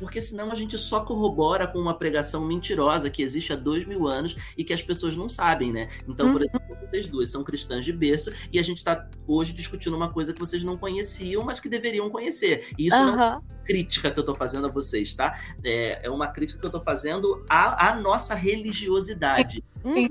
porque 0.00 0.20
senão 0.20 0.50
a 0.50 0.54
gente 0.54 0.76
só 0.78 1.04
corrobora 1.04 1.66
com 1.66 1.78
uma 1.78 1.94
pregação 1.94 2.44
mentirosa 2.44 3.10
que 3.10 3.22
existe 3.22 3.52
há 3.52 3.56
dois 3.56 3.84
mil 3.84 4.08
anos 4.08 4.34
e 4.56 4.64
que 4.64 4.72
as 4.72 4.80
pessoas 4.80 5.14
não 5.14 5.28
sabem, 5.28 5.70
né? 5.70 5.90
Então, 6.08 6.26
uhum. 6.26 6.32
por 6.32 6.42
exemplo, 6.42 6.76
vocês 6.80 7.08
duas 7.08 7.28
são 7.28 7.44
cristãs 7.44 7.84
de 7.84 7.92
berço 7.92 8.32
e 8.50 8.58
a 8.58 8.62
gente 8.62 8.78
está 8.78 9.08
hoje 9.26 9.52
discutindo 9.52 9.94
uma 9.94 10.10
coisa 10.10 10.32
que 10.32 10.40
vocês 10.40 10.64
não 10.64 10.74
conheciam, 10.74 11.44
mas 11.44 11.60
que 11.60 11.68
deveriam 11.68 12.08
conhecer. 12.08 12.70
E 12.78 12.86
isso 12.86 12.96
uhum. 12.96 13.12
não 13.12 13.22
é 13.22 13.28
uma 13.28 13.42
crítica 13.64 14.10
que 14.10 14.18
eu 14.18 14.22
estou 14.22 14.34
fazendo 14.34 14.66
a 14.66 14.70
vocês, 14.70 15.12
tá? 15.14 15.38
É, 15.62 16.06
é 16.06 16.10
uma 16.10 16.28
crítica 16.28 16.58
que 16.58 16.64
eu 16.64 16.68
estou 16.68 16.80
fazendo 16.80 17.44
à, 17.48 17.90
à, 17.90 17.96
nossa 17.96 18.34
religiosidade. 18.34 19.62
Uhum. 19.84 20.08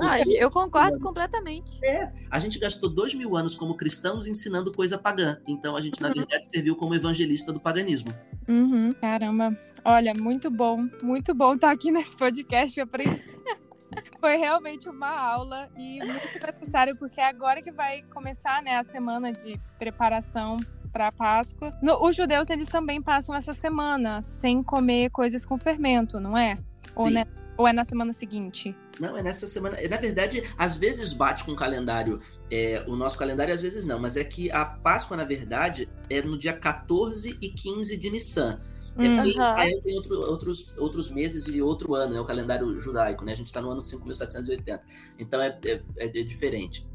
Ah, 0.00 0.20
eu 0.20 0.50
concordo 0.50 1.00
completamente. 1.00 1.82
É, 1.82 2.12
a 2.30 2.38
gente 2.38 2.58
gastou 2.58 2.88
dois 2.88 3.14
mil 3.14 3.36
anos 3.36 3.54
como 3.54 3.76
cristãos 3.76 4.26
ensinando 4.26 4.70
coisa 4.72 4.98
pagã. 4.98 5.38
Então 5.46 5.74
a 5.74 5.80
gente, 5.80 6.00
na 6.00 6.08
uhum. 6.08 6.14
verdade, 6.14 6.46
serviu 6.48 6.76
como 6.76 6.94
evangelista 6.94 7.52
do 7.52 7.58
paganismo. 7.60 8.14
Uhum. 8.48 8.90
Caramba, 9.00 9.56
olha, 9.84 10.12
muito 10.14 10.50
bom, 10.50 10.88
muito 11.02 11.34
bom 11.34 11.54
estar 11.54 11.70
aqui 11.70 11.90
nesse 11.90 12.16
podcast. 12.16 12.78
Eu 12.78 12.84
aprendi. 12.84 13.20
Foi 14.20 14.36
realmente 14.36 14.88
uma 14.88 15.10
aula 15.10 15.68
e 15.76 15.98
muito 15.98 16.46
necessário, 16.46 16.96
porque 16.96 17.20
é 17.20 17.24
agora 17.24 17.62
que 17.62 17.70
vai 17.70 18.02
começar 18.12 18.62
né, 18.62 18.76
a 18.76 18.82
semana 18.82 19.32
de 19.32 19.60
preparação 19.78 20.56
para 20.92 21.08
a 21.08 21.12
Páscoa. 21.12 21.76
No, 21.82 22.02
os 22.04 22.16
judeus, 22.16 22.50
eles 22.50 22.68
também 22.68 23.02
passam 23.02 23.34
essa 23.34 23.52
semana 23.52 24.22
sem 24.22 24.62
comer 24.62 25.10
coisas 25.10 25.44
com 25.44 25.58
fermento, 25.58 26.18
não 26.18 26.36
é? 26.36 26.58
Ou, 26.94 27.10
né, 27.10 27.26
ou 27.56 27.66
é 27.66 27.72
na 27.72 27.84
semana 27.84 28.12
seguinte? 28.12 28.74
Não, 29.00 29.16
é 29.16 29.22
nessa 29.22 29.46
semana. 29.46 29.76
Na 29.88 29.96
verdade, 29.96 30.42
às 30.56 30.76
vezes 30.76 31.12
bate 31.12 31.44
com 31.44 31.52
o 31.52 31.56
calendário, 31.56 32.20
é, 32.50 32.84
o 32.86 32.96
nosso 32.96 33.18
calendário, 33.18 33.52
às 33.52 33.62
vezes 33.62 33.86
não, 33.86 33.98
mas 33.98 34.16
é 34.16 34.24
que 34.24 34.50
a 34.50 34.64
Páscoa, 34.64 35.16
na 35.16 35.24
verdade, 35.24 35.88
é 36.10 36.22
no 36.22 36.38
dia 36.38 36.52
14 36.52 37.36
e 37.40 37.48
15 37.48 37.96
de 37.96 38.10
Nissan. 38.10 38.60
É 38.98 39.08
uhum. 39.08 39.56
Aí 39.56 39.80
tem 39.82 39.94
outro, 39.94 40.18
outros, 40.20 40.78
outros 40.78 41.10
meses 41.10 41.46
e 41.48 41.60
outro 41.60 41.94
ano, 41.94 42.14
né? 42.14 42.20
O 42.20 42.24
calendário 42.24 42.80
judaico, 42.80 43.24
né? 43.24 43.32
A 43.32 43.34
gente 43.36 43.48
está 43.48 43.60
no 43.60 43.70
ano 43.70 43.80
5.780. 43.80 44.80
Então 45.18 45.40
é, 45.42 45.58
é, 45.66 45.82
é, 45.98 46.08
diferente. 46.08 46.86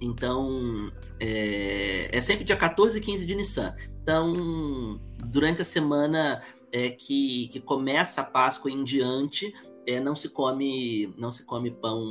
Então, 0.00 0.92
é, 1.18 2.08
é, 2.12 2.20
sempre 2.20 2.44
dia 2.44 2.56
14 2.56 2.98
e 2.98 3.02
15 3.02 3.26
de 3.26 3.34
Nissan. 3.34 3.74
Então, 4.02 5.00
durante 5.28 5.62
a 5.62 5.64
semana 5.64 6.42
é, 6.72 6.90
que, 6.90 7.48
que 7.48 7.60
começa 7.60 8.20
a 8.20 8.24
Páscoa 8.24 8.70
em 8.70 8.82
diante, 8.82 9.52
é, 9.86 10.00
não 10.00 10.14
se 10.14 10.28
come 10.28 11.12
não 11.16 11.30
se 11.30 11.46
come 11.46 11.70
pão. 11.70 12.02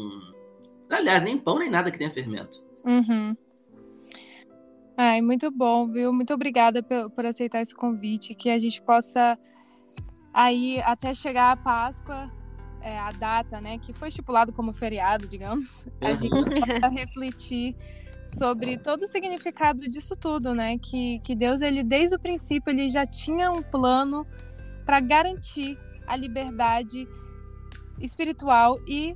Aliás, 0.89 1.23
nem 1.23 1.37
pão 1.37 1.59
nem 1.59 1.69
nada 1.69 1.91
que 1.91 1.97
tenha 1.97 2.09
fermento. 2.09 2.63
Uhum. 2.85 3.35
Ai, 4.97 5.21
muito 5.21 5.49
bom, 5.49 5.87
viu? 5.87 6.11
Muito 6.13 6.33
obrigada 6.33 6.83
por, 6.83 7.09
por 7.09 7.25
aceitar 7.25 7.61
esse 7.61 7.73
convite, 7.73 8.35
que 8.35 8.49
a 8.49 8.59
gente 8.59 8.81
possa 8.81 9.37
aí 10.33 10.81
até 10.81 11.13
chegar 11.13 11.51
a 11.51 11.57
Páscoa, 11.57 12.31
é, 12.81 12.97
a 12.97 13.11
data, 13.11 13.59
né, 13.61 13.77
que 13.77 13.93
foi 13.93 14.09
estipulado 14.09 14.53
como 14.53 14.71
feriado, 14.71 15.27
digamos, 15.27 15.85
a 16.01 16.09
uhum. 16.09 16.17
gente 16.17 16.59
possa 16.59 16.87
refletir 16.89 17.75
sobre 18.25 18.77
todo 18.77 19.03
o 19.03 19.07
significado 19.07 19.81
disso 19.89 20.15
tudo, 20.15 20.53
né? 20.53 20.77
Que, 20.77 21.19
que 21.19 21.35
Deus, 21.35 21.61
ele 21.61 21.83
desde 21.83 22.15
o 22.15 22.19
princípio, 22.19 22.71
ele 22.71 22.87
já 22.87 23.05
tinha 23.05 23.51
um 23.51 23.61
plano 23.61 24.25
para 24.85 24.99
garantir 24.99 25.77
a 26.07 26.15
liberdade 26.15 27.07
espiritual 28.01 28.79
e 28.87 29.15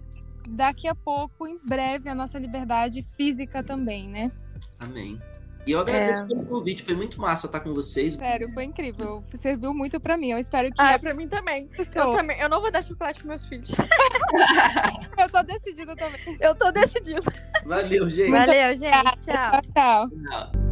daqui 0.49 0.87
a 0.87 0.95
pouco, 0.95 1.47
em 1.47 1.57
breve, 1.63 2.09
a 2.09 2.15
nossa 2.15 2.37
liberdade 2.37 3.05
física 3.17 3.63
também, 3.63 4.07
né? 4.07 4.31
Amém. 4.79 5.19
E 5.65 5.71
eu 5.71 5.79
agradeço 5.79 6.21
é... 6.21 6.25
pelo 6.25 6.45
convite, 6.45 6.83
foi 6.83 6.93
muito 6.93 7.19
massa 7.19 7.47
estar 7.47 7.59
com 7.59 7.73
vocês. 7.73 8.13
Sério, 8.13 8.47
foi 8.51 8.65
incrível. 8.65 9.23
Serviu 9.33 9.73
muito 9.73 9.99
para 9.99 10.15
mim. 10.15 10.29
Eu 10.29 10.37
espero 10.37 10.71
que. 10.71 10.79
Ah, 10.79 10.91
é 10.91 10.97
pra 10.99 11.13
mim 11.13 11.27
também. 11.27 11.67
Eu 11.95 12.11
também. 12.11 12.39
Eu 12.39 12.47
não 12.47 12.61
vou 12.61 12.71
dar 12.71 12.83
chocolate 12.83 13.19
pros 13.19 13.27
meus 13.27 13.45
filhos. 13.45 13.69
eu 15.17 15.29
tô 15.29 15.41
decidida 15.41 15.95
também. 15.95 16.37
Eu 16.39 16.53
tô 16.53 16.71
decidida. 16.71 17.21
Valeu, 17.65 18.07
gente. 18.07 18.29
Valeu, 18.29 18.75
gente. 18.75 18.91
Tchau, 18.91 19.13
tchau. 19.25 19.61
tchau. 19.73 20.09
tchau. 20.09 20.64